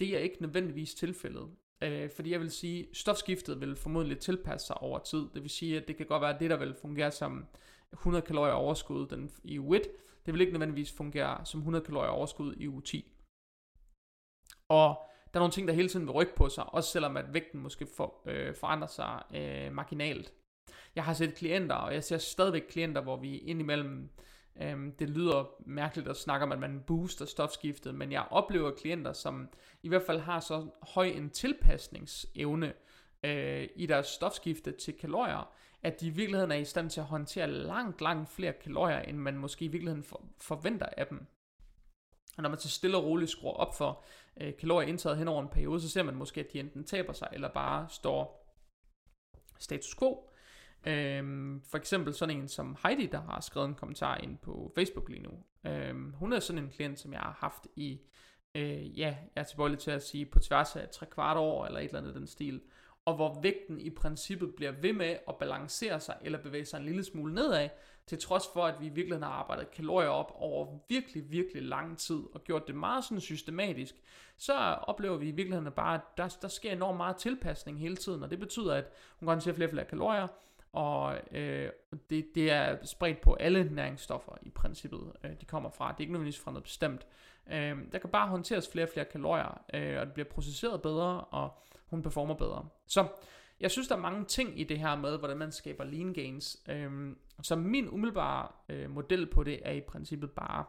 [0.00, 1.50] Det er ikke nødvendigvis tilfældet.
[1.82, 5.26] Øh, fordi jeg vil sige, stofskiftet vil formodentlig tilpasse sig over tid.
[5.34, 7.46] Det vil sige, at det kan godt være, at det, der vil fungere som
[7.92, 9.82] 100 kalorier overskud den, i uge 1,
[10.26, 13.12] det vil ikke nødvendigvis fungere som 100 kalorier overskud i uge 10.
[14.68, 17.34] Og der er nogle ting, der hele tiden vil rykke på sig, også selvom at
[17.34, 20.32] vægten måske for, øh, forandrer sig øh, marginalt.
[20.94, 24.10] Jeg har set klienter, og jeg ser stadigvæk klienter, hvor vi indimellem
[24.62, 29.12] Øhm, det lyder mærkeligt at snakke om, at man booster stofskiftet, men jeg oplever klienter,
[29.12, 29.48] som
[29.82, 32.72] i hvert fald har så høj en tilpasningsevne
[33.22, 37.06] øh, i deres stofskifte til kalorier, at de i virkeligheden er i stand til at
[37.06, 41.26] håndtere langt, langt flere kalorier, end man måske i virkeligheden for, forventer af dem.
[42.36, 44.04] Og når man så stille og roligt skruer op for
[44.40, 47.28] øh, kalorieindtaget hen over en periode, så ser man måske, at de enten taber sig,
[47.32, 48.54] eller bare står
[49.58, 50.30] status quo.
[50.86, 55.08] Øhm, for eksempel sådan en som Heidi, der har skrevet en kommentar ind på Facebook
[55.08, 55.30] lige nu.
[55.70, 58.00] Øhm, hun er sådan en klient, som jeg har haft i,
[58.54, 61.80] øh, ja, jeg er tilbøjelig til at sige, på tværs af tre kvart år, eller
[61.80, 62.60] et eller andet den stil.
[63.04, 66.84] Og hvor vægten i princippet bliver ved med at balancere sig, eller bevæge sig en
[66.84, 67.68] lille smule nedad,
[68.06, 71.98] til trods for, at vi i virkeligheden har arbejdet kalorier op over virkelig, virkelig lang
[71.98, 73.94] tid, og gjort det meget sådan systematisk,
[74.36, 78.22] så oplever vi i virkeligheden bare, at der, der sker enormt meget tilpasning hele tiden,
[78.22, 78.84] og det betyder, at
[79.20, 80.26] hun kan se flere og flere kalorier,
[80.72, 81.70] og øh,
[82.10, 85.88] det, det er spredt på alle næringsstoffer i princippet, øh, de kommer fra.
[85.88, 87.06] Det er ikke nødvendigvis fra noget bestemt.
[87.52, 91.20] Øh, der kan bare håndteres flere og flere kalorier, øh, og det bliver processeret bedre,
[91.20, 92.68] og hun performer bedre.
[92.86, 93.08] Så
[93.60, 96.62] jeg synes, der er mange ting i det her med, hvordan man skaber lean gains.
[96.68, 100.64] Øh, så min umiddelbare øh, model på det er i princippet bare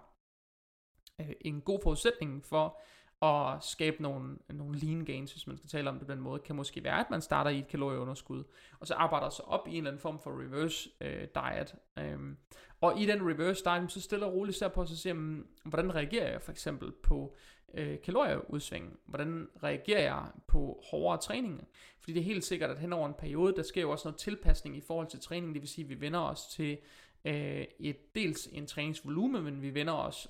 [1.21, 2.81] øh, en god forudsætning for
[3.19, 6.39] og skabe nogle, nogle lean gains, hvis man skal tale om det på den måde,
[6.39, 8.43] kan måske være, at man starter i et kalorieunderskud,
[8.79, 11.75] og så arbejder sig op i en eller anden form for reverse øh, diet.
[11.99, 12.37] Øhm,
[12.81, 15.95] og i den reverse diet, så stiller og roligt ser på, så siger man, hvordan
[15.95, 17.35] reagerer jeg for eksempel på
[17.73, 18.99] øh, kalorieudsving?
[19.05, 21.67] Hvordan reagerer jeg på hårdere træning?
[21.99, 24.19] Fordi det er helt sikkert, at hen over en periode, der sker jo også noget
[24.19, 26.77] tilpasning i forhold til træning, det vil sige, at vi vender os til
[27.25, 30.27] øh, et, dels en træningsvolumen, men vi vender os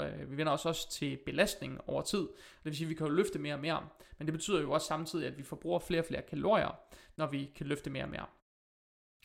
[0.00, 2.20] øh, vi vender os også til belastning over tid.
[2.20, 3.88] Det vil sige, at vi kan jo løfte mere og mere.
[4.18, 6.78] Men det betyder jo også samtidig, at vi forbruger flere og flere kalorier,
[7.16, 8.26] når vi kan løfte mere og mere.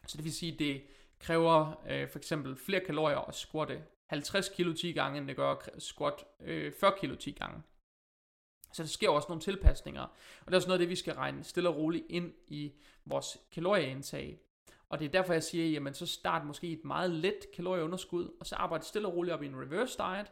[0.07, 0.81] Så det vil sige, at det
[1.19, 5.51] kræver øh, for eksempel flere kalorier at squatte 50 kilo 10 gange, end det gør
[5.51, 7.61] at squat øh, 40 kilo 10 gange.
[8.73, 10.01] Så der sker også nogle tilpasninger.
[10.01, 12.73] Og det er også noget af det, vi skal regne stille og roligt ind i
[13.05, 14.39] vores kalorieindtag.
[14.89, 18.45] Og det er derfor, jeg siger, jamen så start måske et meget let kalorieunderskud, og
[18.45, 20.31] så arbejde stille og roligt op i en reverse diet.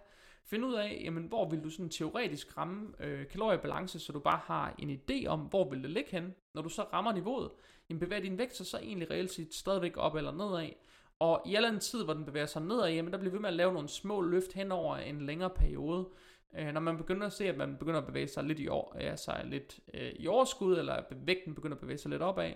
[0.50, 4.40] Find ud af, jamen, hvor vil du sådan teoretisk ramme øh, kaloriebalance, så du bare
[4.44, 6.36] har en idé om, hvor vil det ligge hen.
[6.54, 7.52] Når du så rammer niveauet,
[7.90, 10.70] jamen bevæger din vægt sig så egentlig reelt set stadigvæk op eller nedad.
[11.20, 13.50] Og i en tid, hvor den bevæger sig nedad, jamen der bliver vi ved med
[13.50, 16.10] at lave nogle små løft hen over en længere periode.
[16.58, 18.96] Øh, når man begynder at se, at man begynder at bevæge sig lidt i, år,
[19.02, 22.52] øh, altså lidt øh, i overskud, eller vægten begynder at bevæge sig lidt opad,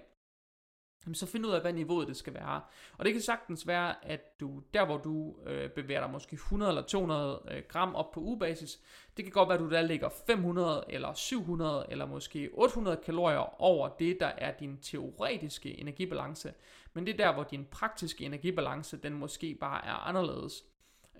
[1.05, 2.61] jamen så find ud af, hvad niveauet det skal være.
[2.97, 6.71] Og det kan sagtens være, at du der, hvor du øh, bevæger dig måske 100
[6.71, 8.79] eller 200 øh, gram op på ugebasis,
[9.17, 13.61] det kan godt være, at du der ligger 500 eller 700 eller måske 800 kalorier
[13.61, 16.53] over det, der er din teoretiske energibalance.
[16.93, 20.63] Men det er der, hvor din praktiske energibalance, den måske bare er anderledes.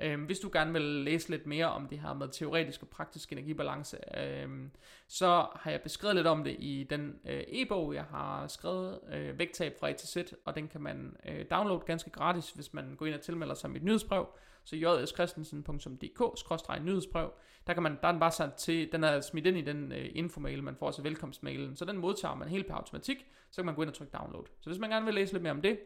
[0.01, 3.31] Øhm, hvis du gerne vil læse lidt mere om det her med teoretisk og praktisk
[3.31, 4.71] energibalance, øhm,
[5.07, 9.39] så har jeg beskrevet lidt om det i den øh, e-bog, jeg har skrevet, øh,
[9.39, 12.95] Vægttab fra A til Z, og den kan man øh, downloade ganske gratis, hvis man
[12.95, 14.27] går ind og tilmelder sig mit nyhedsbrev.
[14.63, 17.31] Så jskristensen.dk-nyhedsbrev,
[17.67, 19.91] der kan man, der er den bare sat til, den er smidt ind i den
[19.91, 23.65] øh, infomail, man får til velkomstmailen, så den modtager man helt per automatik, så kan
[23.65, 24.45] man gå ind og trykke download.
[24.61, 25.79] Så hvis man gerne vil læse lidt mere om det,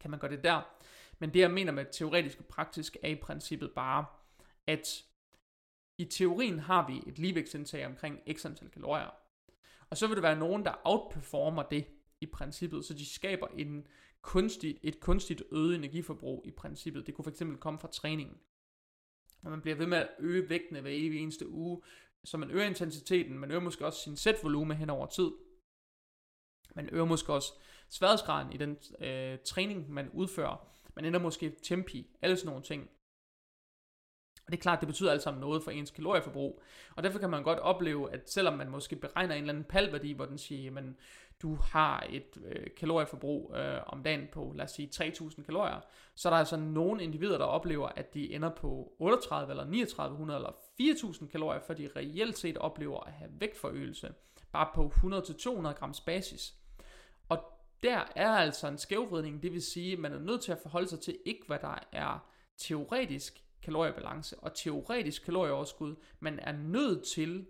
[0.00, 0.60] kan man gøre det der.
[1.20, 4.04] Men det jeg mener med teoretisk og praktisk er i princippet bare,
[4.66, 5.04] at
[5.98, 9.10] i teorien har vi et ligevægtsindtag omkring x antal kalorier.
[9.90, 11.86] Og så vil der være nogen, der outperformer det
[12.20, 13.86] i princippet, så de skaber en
[14.22, 17.06] kunstigt, et kunstigt øget energiforbrug i princippet.
[17.06, 18.36] Det kunne fx komme fra træningen.
[19.42, 21.82] Når man bliver ved med at øge vægtene hver evig eneste uge,
[22.24, 25.30] så man øger intensiteten, man øger måske også sin sætvolume hen over tid.
[26.74, 27.52] Man øger måske også
[27.88, 30.79] sværhedsgraden i den øh, træning, man udfører.
[31.00, 32.90] Man ender måske tempi, alle sådan nogle ting.
[34.46, 36.62] Og det er klart, det betyder alt sammen noget for ens kalorieforbrug.
[36.96, 40.12] Og derfor kan man godt opleve, at selvom man måske beregner en eller anden palværdi,
[40.12, 40.84] hvor den siger, at
[41.42, 45.80] du har et øh, kalorieforbrug øh, om dagen på, lad os sige, 3000 kalorier,
[46.14, 50.38] så er der altså nogle individer, der oplever, at de ender på 38 eller 3900
[50.38, 54.14] eller 4000 kalorier, for de reelt set oplever at have vægtforøgelse,
[54.52, 56.59] bare på 100-200 grams basis.
[57.82, 60.88] Der er altså en skævvridning, det vil sige, at man er nødt til at forholde
[60.88, 65.96] sig til ikke, hvad der er teoretisk kaloriebalance og teoretisk kalorieoverskud.
[66.20, 67.46] Man er nødt til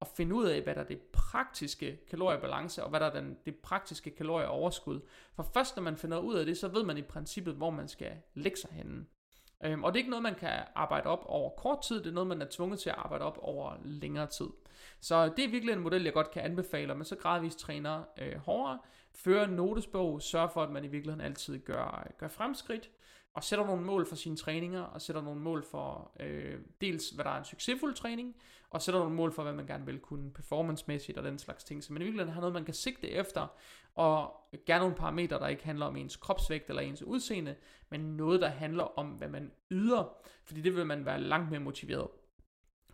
[0.00, 3.36] at finde ud af, hvad der er det praktiske kaloriebalance, og hvad der er den,
[3.46, 5.00] det praktiske kalorieoverskud.
[5.34, 7.88] For først når man finder ud af det, så ved man i princippet, hvor man
[7.88, 9.06] skal lægge sig henne.
[9.64, 12.12] Øhm, og det er ikke noget, man kan arbejde op over kort tid, det er
[12.14, 14.48] noget, man er tvunget til at arbejde op over længere tid.
[15.00, 18.04] Så det er virkelig en model, jeg godt kan anbefale, at man så gradvist træner
[18.18, 18.78] øh, hårdere,
[19.14, 22.90] fører en notesbog, sørger for, at man i virkeligheden altid gør, øh, gør fremskridt,
[23.34, 27.24] og sætter nogle mål for sine træninger, og sætter nogle mål for øh, dels, hvad
[27.24, 28.36] der er en succesfuld træning,
[28.70, 31.84] og sætter nogle mål for, hvad man gerne vil kunne performancemæssigt og den slags ting.
[31.84, 33.46] Så man i virkeligheden har noget, man kan sigte efter,
[33.94, 34.34] og
[34.66, 37.56] gerne nogle parametre, der ikke handler om ens kropsvægt eller ens udseende,
[37.90, 41.60] men noget, der handler om, hvad man yder, fordi det vil man være langt mere
[41.60, 42.08] motiveret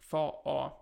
[0.00, 0.72] for at,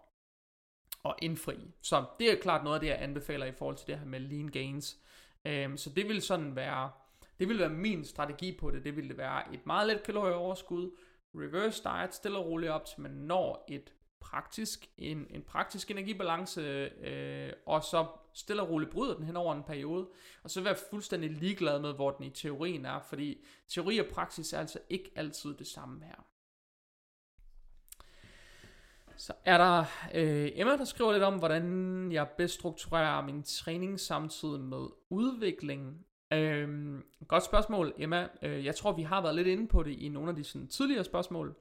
[1.04, 1.56] at indfri.
[1.82, 4.20] Så det er klart noget af det, jeg anbefaler i forhold til det her med
[4.20, 4.98] lean gains.
[5.44, 6.90] Øhm, så det vil sådan være,
[7.38, 8.84] det vil være min strategi på det.
[8.84, 10.90] Det vil være et meget let kalorieoverskud,
[11.34, 16.60] reverse diet, stille og roligt op til man når et praktisk, en, en praktisk energibalance,
[16.60, 20.08] øh, og så stille og roligt bryder den hen over en periode,
[20.42, 24.52] og så være fuldstændig ligeglad med, hvor den i teorien er, fordi teori og praksis
[24.52, 26.26] er altså ikke altid det samme her.
[29.20, 34.00] Så er der øh, Emma, der skriver lidt om, hvordan jeg bedst strukturerer min træning
[34.00, 36.04] samtidig med udviklingen.
[36.32, 36.98] Øh,
[37.28, 38.28] godt spørgsmål, Emma.
[38.42, 40.68] Øh, jeg tror, vi har været lidt inde på det i nogle af de sådan,
[40.68, 41.56] tidligere spørgsmål.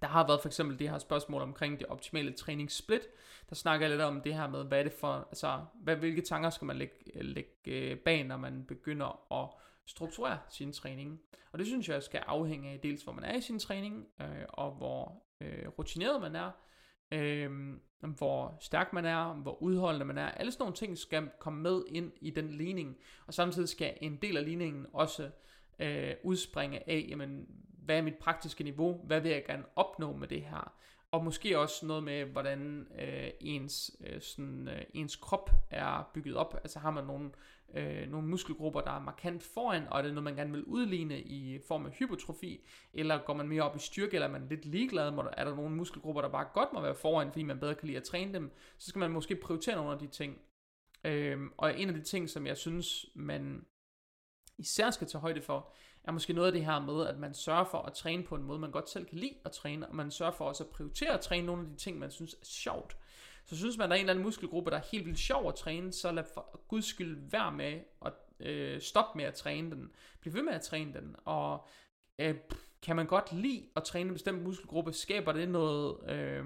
[0.00, 3.02] Der har været for eksempel det her spørgsmål omkring det optimale træningssplit.
[3.48, 6.22] Der snakker jeg lidt om det her med, hvad er det for, altså, hvad, hvilke
[6.22, 9.48] tanker skal man lægge, øh, lægge øh, bag, når man begynder at
[9.86, 11.20] strukturere sin træning.
[11.52, 14.44] Og det synes jeg skal afhænge af dels, hvor man er i sin træning, øh,
[14.48, 16.50] og hvor øh, rutineret man er,
[17.12, 17.50] øh,
[18.00, 20.28] hvor stærk man er, hvor udholdende man er.
[20.28, 24.16] Alle sådan nogle ting skal komme med ind i den ligning, og samtidig skal en
[24.16, 25.30] del af ligningen også
[25.78, 27.46] øh, udspringe af, jamen,
[27.84, 30.72] hvad er mit praktiske niveau, hvad vil jeg gerne opnå med det her,
[31.12, 36.36] og måske også noget med, hvordan øh, ens, øh, sådan, øh, ens krop er bygget
[36.36, 36.54] op.
[36.54, 37.30] Altså har man nogle,
[37.74, 41.20] øh, nogle muskelgrupper, der er markant foran, og er det noget, man gerne vil udligne
[41.20, 44.64] i form af hypotrofi, eller går man mere op i styrke, eller er man lidt
[44.64, 47.60] ligeglad, må der, er der nogle muskelgrupper, der bare godt må være foran, fordi man
[47.60, 50.38] bedre kan lide at træne dem, så skal man måske prioritere nogle af de ting.
[51.04, 53.64] Øh, og en af de ting, som jeg synes, man
[54.58, 55.72] især skal tage højde for,
[56.04, 58.42] er måske noget af det her med, at man sørger for at træne på en
[58.42, 61.10] måde, man godt selv kan lide at træne, og man sørger for også at prioritere
[61.10, 62.96] at træne nogle af de ting, man synes er sjovt.
[63.44, 65.48] Så synes man, at der er en eller anden muskelgruppe, der er helt vildt sjov
[65.48, 69.70] at træne, så lad for guds skyld være med at øh, stoppe med at træne
[69.70, 69.90] den.
[70.20, 71.66] Bliv ved med at træne den, og
[72.18, 72.34] øh,
[72.82, 76.10] kan man godt lide at træne en bestemt muskelgruppe, skaber det noget...
[76.10, 76.44] Øh,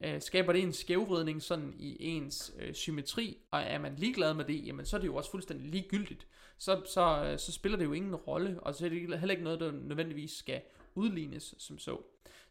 [0.00, 4.44] øh, skaber det en skævvridning sådan i ens øh, symmetri, og er man ligeglad med
[4.44, 6.26] det, jamen så er det jo også fuldstændig ligegyldigt.
[6.58, 9.44] Så, så, øh, så spiller det jo ingen rolle, og så er det heller ikke
[9.44, 10.60] noget, der nødvendigvis skal
[10.98, 12.02] udlignes som så.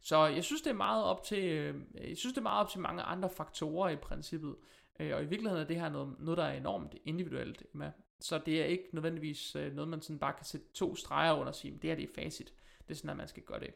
[0.02, 2.70] Så jeg synes, det er meget op til, øh, jeg synes, det er meget op
[2.70, 4.56] til mange andre faktorer i princippet,
[5.00, 7.92] øh, og i virkeligheden er det her noget, noget der er enormt individuelt med.
[8.20, 11.48] Så det er ikke nødvendigvis øh, noget, man sådan bare kan sætte to streger under
[11.48, 12.54] og sige, det her det er facit.
[12.88, 13.74] Det er sådan, at man skal gøre det.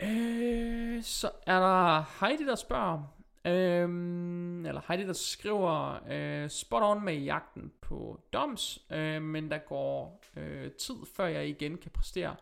[0.00, 7.04] Øh, så er der Heidi, der spørger, Øhm, eller Heidi, der skriver, øh, spot on
[7.04, 12.36] med jagten på doms, øh, men der går øh, tid, før jeg igen kan præstere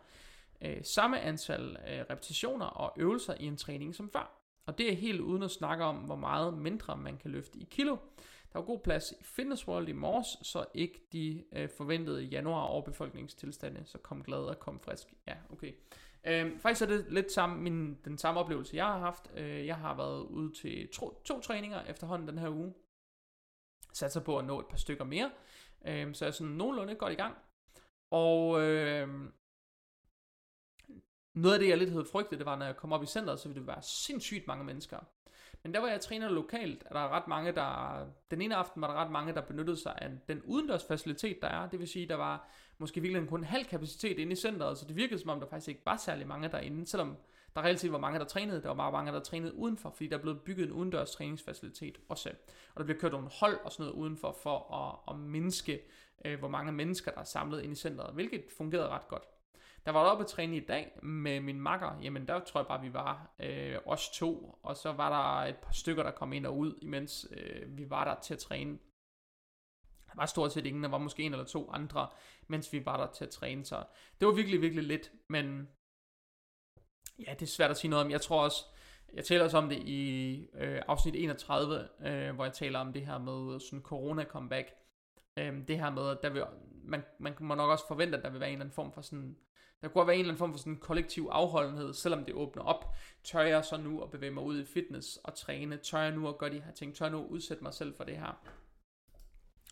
[0.61, 4.39] øh, samme antal øh, repetitioner og øvelser i en træning som før.
[4.65, 7.67] Og det er helt uden at snakke om, hvor meget mindre man kan løfte i
[7.71, 7.97] kilo.
[8.53, 12.63] Der var god plads i Fitness World i morges, så ikke de øh, forventede januar
[12.63, 15.13] overbefolkningstilstande, så kom glad og kom frisk.
[15.27, 15.71] Ja, okay.
[16.27, 19.31] Øh, faktisk er det lidt samme, min, den samme oplevelse, jeg har haft.
[19.35, 22.73] Øh, jeg har været ude til to, to træninger efterhånden den her uge.
[23.93, 25.31] Satser på at nå et par stykker mere.
[25.85, 27.35] Øh, så jeg er sådan nogenlunde godt i gang.
[28.11, 29.07] Og øh,
[31.33, 33.39] noget af det, jeg lidt havde frygtet, det var, når jeg kom op i centret,
[33.39, 34.99] så ville det være sindssygt mange mennesker.
[35.63, 38.05] Men der var jeg træner lokalt, er der ret mange, der...
[38.31, 41.47] Den ene aften var der ret mange, der benyttede sig af den udendørs facilitet, der
[41.47, 41.69] er.
[41.69, 44.95] Det vil sige, der var måske virkelig kun halv kapacitet inde i centret, så det
[44.95, 47.17] virkede som om, der faktisk ikke var særlig mange derinde, selvom
[47.55, 48.61] der reelt set var mange, der trænede.
[48.61, 52.29] Der var bare mange, der trænede udenfor, fordi der blev bygget en udendørs træningsfacilitet også.
[52.75, 55.81] Og der blev kørt nogle hold og sådan noget udenfor, for at, at mindske,
[56.25, 59.23] øh, hvor mange mennesker, der er samlet inde i centret, hvilket fungerede ret godt.
[59.85, 62.67] Der var der oppe at træne i dag med min makker, jamen der tror jeg
[62.67, 66.33] bare, vi var øh, os to, og så var der et par stykker, der kom
[66.33, 68.79] ind og ud, imens øh, vi var der til at træne.
[70.07, 72.09] Der var stort set ingen, der var måske en eller to andre,
[72.47, 73.83] mens vi var der til at træne, så
[74.19, 75.69] det var virkelig, virkelig lidt, men
[77.19, 78.11] ja, det er svært at sige noget om.
[78.11, 78.65] Jeg tror også,
[79.13, 83.05] jeg taler også om det i øh, afsnit 31, øh, hvor jeg taler om det
[83.05, 84.73] her med sådan corona-comeback.
[85.37, 86.43] Øh, det her med, at der vil,
[86.83, 89.01] man, man må nok også forvente, at der vil være en eller anden form for
[89.01, 89.35] sådan
[89.83, 92.95] der kunne være en eller anden form for sådan kollektiv afholdenhed, selvom det åbner op.
[93.23, 95.77] Tør jeg så nu at bevæge mig ud i fitness og træne?
[95.77, 96.95] Tør jeg nu at gøre de her ting?
[96.95, 98.41] Tør jeg nu at udsætte mig selv for det her?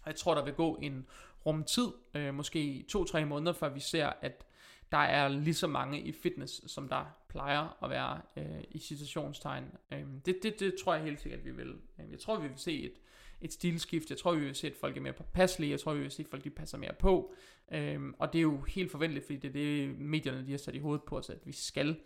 [0.03, 1.07] Og jeg tror, der vil gå en
[1.45, 4.45] rum tid, øh, måske to-tre måneder, før vi ser, at
[4.91, 9.66] der er lige så mange i fitness, som der plejer at være øh, i situationstegn.
[9.91, 11.76] Øh, det, det, det tror jeg helt sikkert, at vi vil.
[11.99, 12.93] Øhm, jeg tror, vi vil se et,
[13.42, 14.10] et stilskift.
[14.10, 15.72] Jeg tror, vi vil se, at folk er mere påpasselige.
[15.72, 17.34] Jeg tror, vi vil se, at folk de passer mere på.
[17.72, 20.76] Øhm, og det er jo helt forventeligt, fordi det er det, medierne de har sat
[20.76, 22.00] i hovedet på os, at vi skal.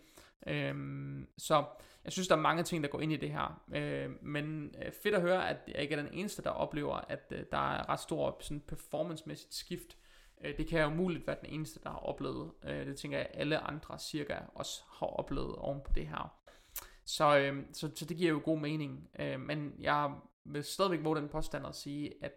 [0.46, 1.64] Øhm, så
[2.04, 3.62] jeg synes, der er mange ting, der går ind i det her.
[3.74, 7.26] Øhm, men øh, fedt at høre, at jeg ikke er den eneste, der oplever, at
[7.30, 9.96] øh, der er ret stor sådan performancemæssigt skift.
[10.44, 12.50] Øh, det kan jo muligt være den eneste, der har oplevet.
[12.64, 16.36] Øh, det tænker jeg, at alle andre cirka også har oplevet oven på det her.
[17.04, 19.08] Så, øh, så, så det giver jo god mening.
[19.18, 20.14] Øh, men jeg
[20.52, 22.32] vil stadigvæk våge den påstand at sige, at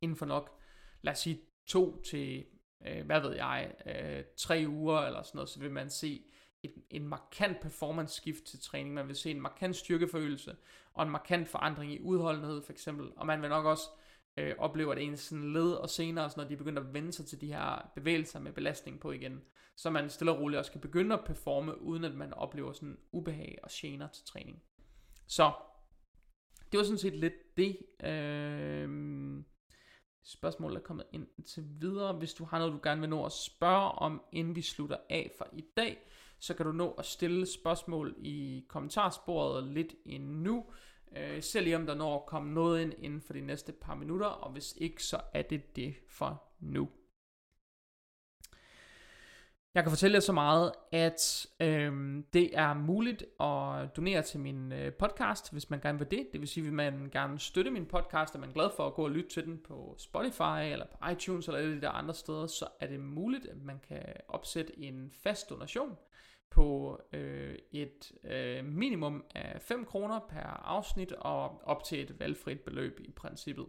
[0.00, 0.58] inden for nok,
[1.02, 2.44] lad os sige to til,
[2.86, 6.24] øh, hvad ved jeg, øh, tre uger eller sådan noget, så vil man se
[6.62, 8.94] et, en markant performance skift til træning.
[8.94, 10.56] Man vil se en markant styrkeforøgelse
[10.92, 13.12] og en markant forandring i udholdenhed for eksempel.
[13.16, 13.88] Og man vil nok også
[14.36, 17.40] øh, opleve, at ens sådan led og senere, når de begynder at vende sig til
[17.40, 19.42] de her bevægelser med belastning på igen,
[19.76, 22.98] så man stille og roligt også kan begynde at performe, uden at man oplever sådan
[23.12, 24.62] ubehag og gener til træning.
[25.26, 25.52] Så
[26.72, 27.78] det var sådan set lidt det.
[28.04, 28.88] Øh,
[30.24, 32.12] spørgsmål, der er kommet ind til videre.
[32.12, 35.32] Hvis du har noget, du gerne vil nå at spørge om, inden vi slutter af
[35.38, 35.98] for i dag,
[36.38, 40.64] så kan du nå at stille spørgsmål i kommentarsporet lidt endnu.
[41.16, 43.94] Øh, selv lige om der når at komme noget ind inden for de næste par
[43.94, 46.88] minutter, og hvis ikke, så er det det for nu.
[49.74, 54.72] Jeg kan fortælle jer så meget, at øhm, det er muligt at donere til min
[54.72, 56.28] øh, podcast, hvis man gerne vil det.
[56.32, 58.94] Det vil sige, at man gerne støtte min podcast, og man er glad for at
[58.94, 62.14] gå og lytte til den på Spotify, eller på iTunes, eller alle de der andre
[62.14, 65.96] steder, så er det muligt, at man kan opsætte en fast donation
[66.50, 72.60] på øh, et øh, minimum af 5 kroner per afsnit, og op til et valgfrit
[72.60, 73.66] beløb i princippet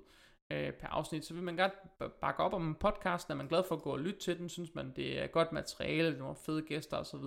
[0.53, 1.25] øh, per afsnit.
[1.25, 1.73] Så vil man godt
[2.21, 4.75] bakke op om podcasten, er man glad for at gå og lytte til den, synes
[4.75, 7.25] man det er godt materiale, det er nogle fede gæster osv.,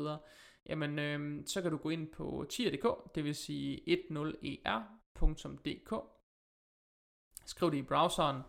[0.69, 3.81] jamen øh, så kan du gå ind på tier.dk, det vil sige
[5.19, 5.95] 10er.dk,
[7.47, 8.43] skriv det i browseren,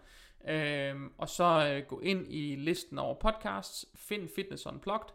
[0.47, 5.09] øh, og så øh, gå ind i listen over podcasts, find Fitness Unplugged,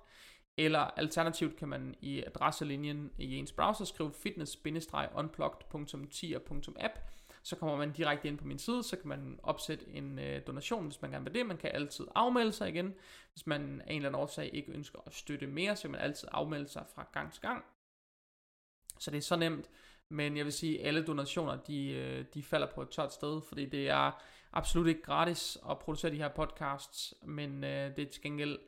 [0.56, 6.98] eller alternativt kan man i adresselinjen i ens browser skrive fitness-unplugged.tier.app,
[7.42, 10.86] så kommer man direkte ind på min side, så kan man opsætte en øh, donation,
[10.86, 11.46] hvis man gerne vil det.
[11.46, 12.94] Man kan altid afmelde sig igen.
[13.32, 16.00] Hvis man af en eller anden årsag ikke ønsker at støtte mere, så kan man
[16.00, 17.64] altid afmelde sig fra gang til gang.
[18.98, 19.70] Så det er så nemt.
[20.08, 23.40] Men jeg vil sige, at alle donationer, de, øh, de falder på et tørt sted,
[23.48, 24.22] fordi det er
[24.52, 28.58] absolut ikke gratis at producere de her podcasts, men øh, det er til gengæld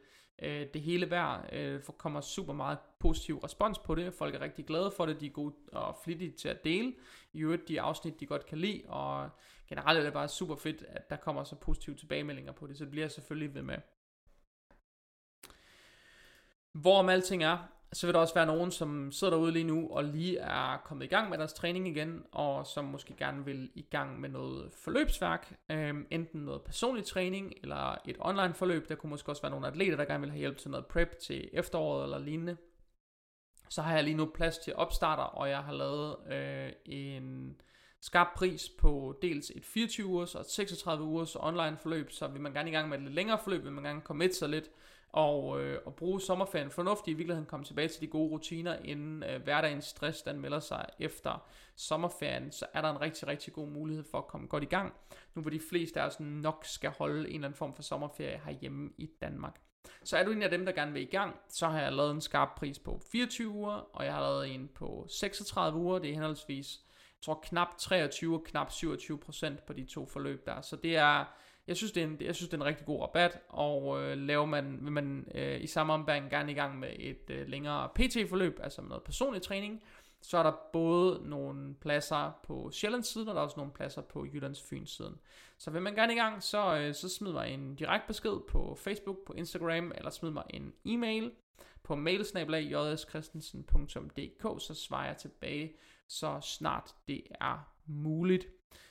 [0.43, 1.53] øh, det hele værd.
[1.53, 4.15] Øh, for kommer super meget positiv respons på det.
[4.15, 5.21] Folk er rigtig glade for det.
[5.21, 6.95] De er gode og flittige til at dele.
[7.33, 8.83] I øvrigt de afsnit, de godt kan lide.
[8.89, 9.31] Og
[9.69, 12.79] generelt er det bare super fedt, at der kommer så positive tilbagemeldinger på det.
[12.79, 13.79] Så det bliver jeg selvfølgelig ved med.
[16.73, 17.59] Hvorom alting er,
[17.95, 21.05] så vil der også være nogen, som sidder derude lige nu og lige er kommet
[21.05, 24.73] i gang med deres træning igen, og som måske gerne vil i gang med noget
[24.73, 28.89] forløbsværk, øh, enten noget personlig træning eller et online forløb.
[28.89, 31.19] Der kunne måske også være nogle atleter, der gerne vil have hjælp til noget prep
[31.19, 32.57] til efteråret eller lignende.
[33.69, 37.57] Så har jeg lige nu plads til opstarter, og jeg har lavet øh, en
[38.01, 42.41] skarp pris på dels et 24 ugers og et 36 ugers online forløb, så vil
[42.41, 44.49] man gerne i gang med et lidt længere forløb, vil man gerne komme med sig
[44.49, 44.71] lidt,
[45.15, 49.23] og, øh, og bruge sommerferien fornuftigt, i virkeligheden komme tilbage til de gode rutiner, inden
[49.23, 51.47] øh, hverdagens stress den melder sig efter
[51.77, 54.95] sommerferien, så er der en rigtig, rigtig god mulighed for at komme godt i gang,
[55.35, 58.41] nu hvor de fleste af os nok skal holde en eller anden form for sommerferie
[58.45, 59.61] herhjemme i Danmark.
[60.05, 62.11] Så er du en af dem, der gerne vil i gang, så har jeg lavet
[62.11, 66.11] en skarp pris på 24 uger, og jeg har lavet en på 36 uger, det
[66.11, 70.61] er henholdsvis, jeg tror knap 23 og knap 27 procent på de to forløb der,
[70.61, 71.25] så det er
[71.67, 74.19] jeg synes, det er en, jeg synes, det er en rigtig god rabat, og øh,
[74.19, 77.89] laver man, vil man øh, i samme ombæring gerne i gang med et øh, længere
[77.95, 79.83] PT-forløb, altså med noget personlig træning,
[80.23, 84.03] så er der både nogle pladser på Sjællands siden, og der er også nogle pladser
[84.03, 85.15] på Jyllands Fyns siden.
[85.59, 88.79] Så vil man gerne i gang, så, øh, så smid mig en direkte besked på
[88.81, 91.33] Facebook, på Instagram, eller smid mig en e-mail
[91.83, 95.77] på mailsnabelag.jskristensen.dk, så svarer jeg tilbage,
[96.09, 98.47] så snart det er muligt.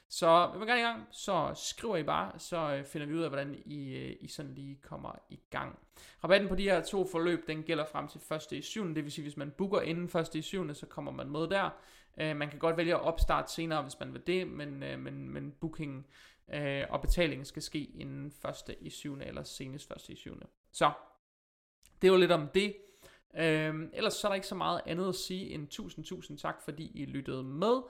[0.09, 3.21] Så vil man gerne i gang, så skriver I bare, så øh, finder vi ud
[3.21, 5.79] af, hvordan I, øh, I sådan lige kommer i gang.
[6.23, 8.51] Rabatten på de her to forløb, den gælder frem til 1.
[8.51, 8.95] i 7.
[8.95, 10.35] Det vil sige, hvis man booker inden 1.
[10.35, 10.73] i 7.
[10.75, 11.69] så kommer man med der.
[12.21, 15.51] Uh, man kan godt vælge at opstarte senere, hvis man vil det, men, men, men
[15.51, 16.07] booking
[16.47, 16.59] uh,
[16.89, 18.33] og betalingen skal ske inden
[18.69, 18.75] 1.
[18.79, 19.17] i 7.
[19.21, 20.09] eller senest 1.
[20.09, 20.39] i 7.
[20.71, 20.91] Så,
[22.01, 22.75] det var lidt om det.
[23.37, 26.61] Øhm, ellers så er der ikke så meget andet at sige end tusind, tusind tak,
[26.61, 27.81] fordi I lyttede med.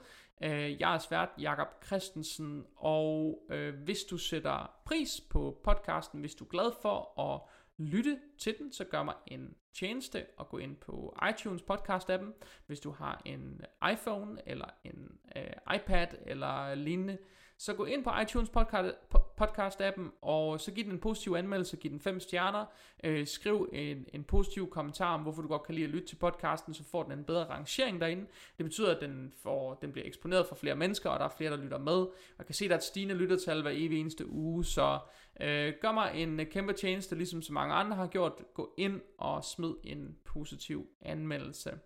[0.42, 6.34] Øh, jeg er svært Jakob Christensen, og øh, hvis du sætter pris på podcasten, hvis
[6.34, 7.40] du er glad for at
[7.78, 12.32] lytte til den, så gør mig en tjeneste og gå ind på iTunes podcast-appen.
[12.66, 13.60] Hvis du har en
[13.92, 17.18] iPhone eller en øh, iPad eller lignende,
[17.64, 18.94] så gå ind på iTunes podcast,
[19.40, 22.64] podcast-appen, og så giv den en positiv anmeldelse, giv den fem stjerner,
[23.04, 26.16] øh, skriv en, en positiv kommentar om, hvorfor du godt kan lide at lytte til
[26.16, 28.26] podcasten, så får den en bedre rangering derinde.
[28.58, 31.50] Det betyder, at den, får, den bliver eksponeret for flere mennesker, og der er flere,
[31.50, 32.06] der lytter med.
[32.38, 34.98] Og kan se, at der er et stigende lyttertal hver evig eneste uge, så
[35.40, 38.32] øh, gør mig en øh, kæmpe tjeneste, ligesom så mange andre har gjort.
[38.54, 41.78] Gå ind og smid en positiv anmeldelse.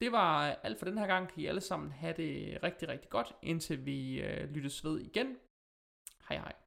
[0.00, 1.28] Det var øh, alt for den her gang.
[1.28, 5.36] Kan I alle sammen have det rigtig, rigtig godt, indtil vi øh, lyttes ved igen.
[6.28, 6.59] Hej hej.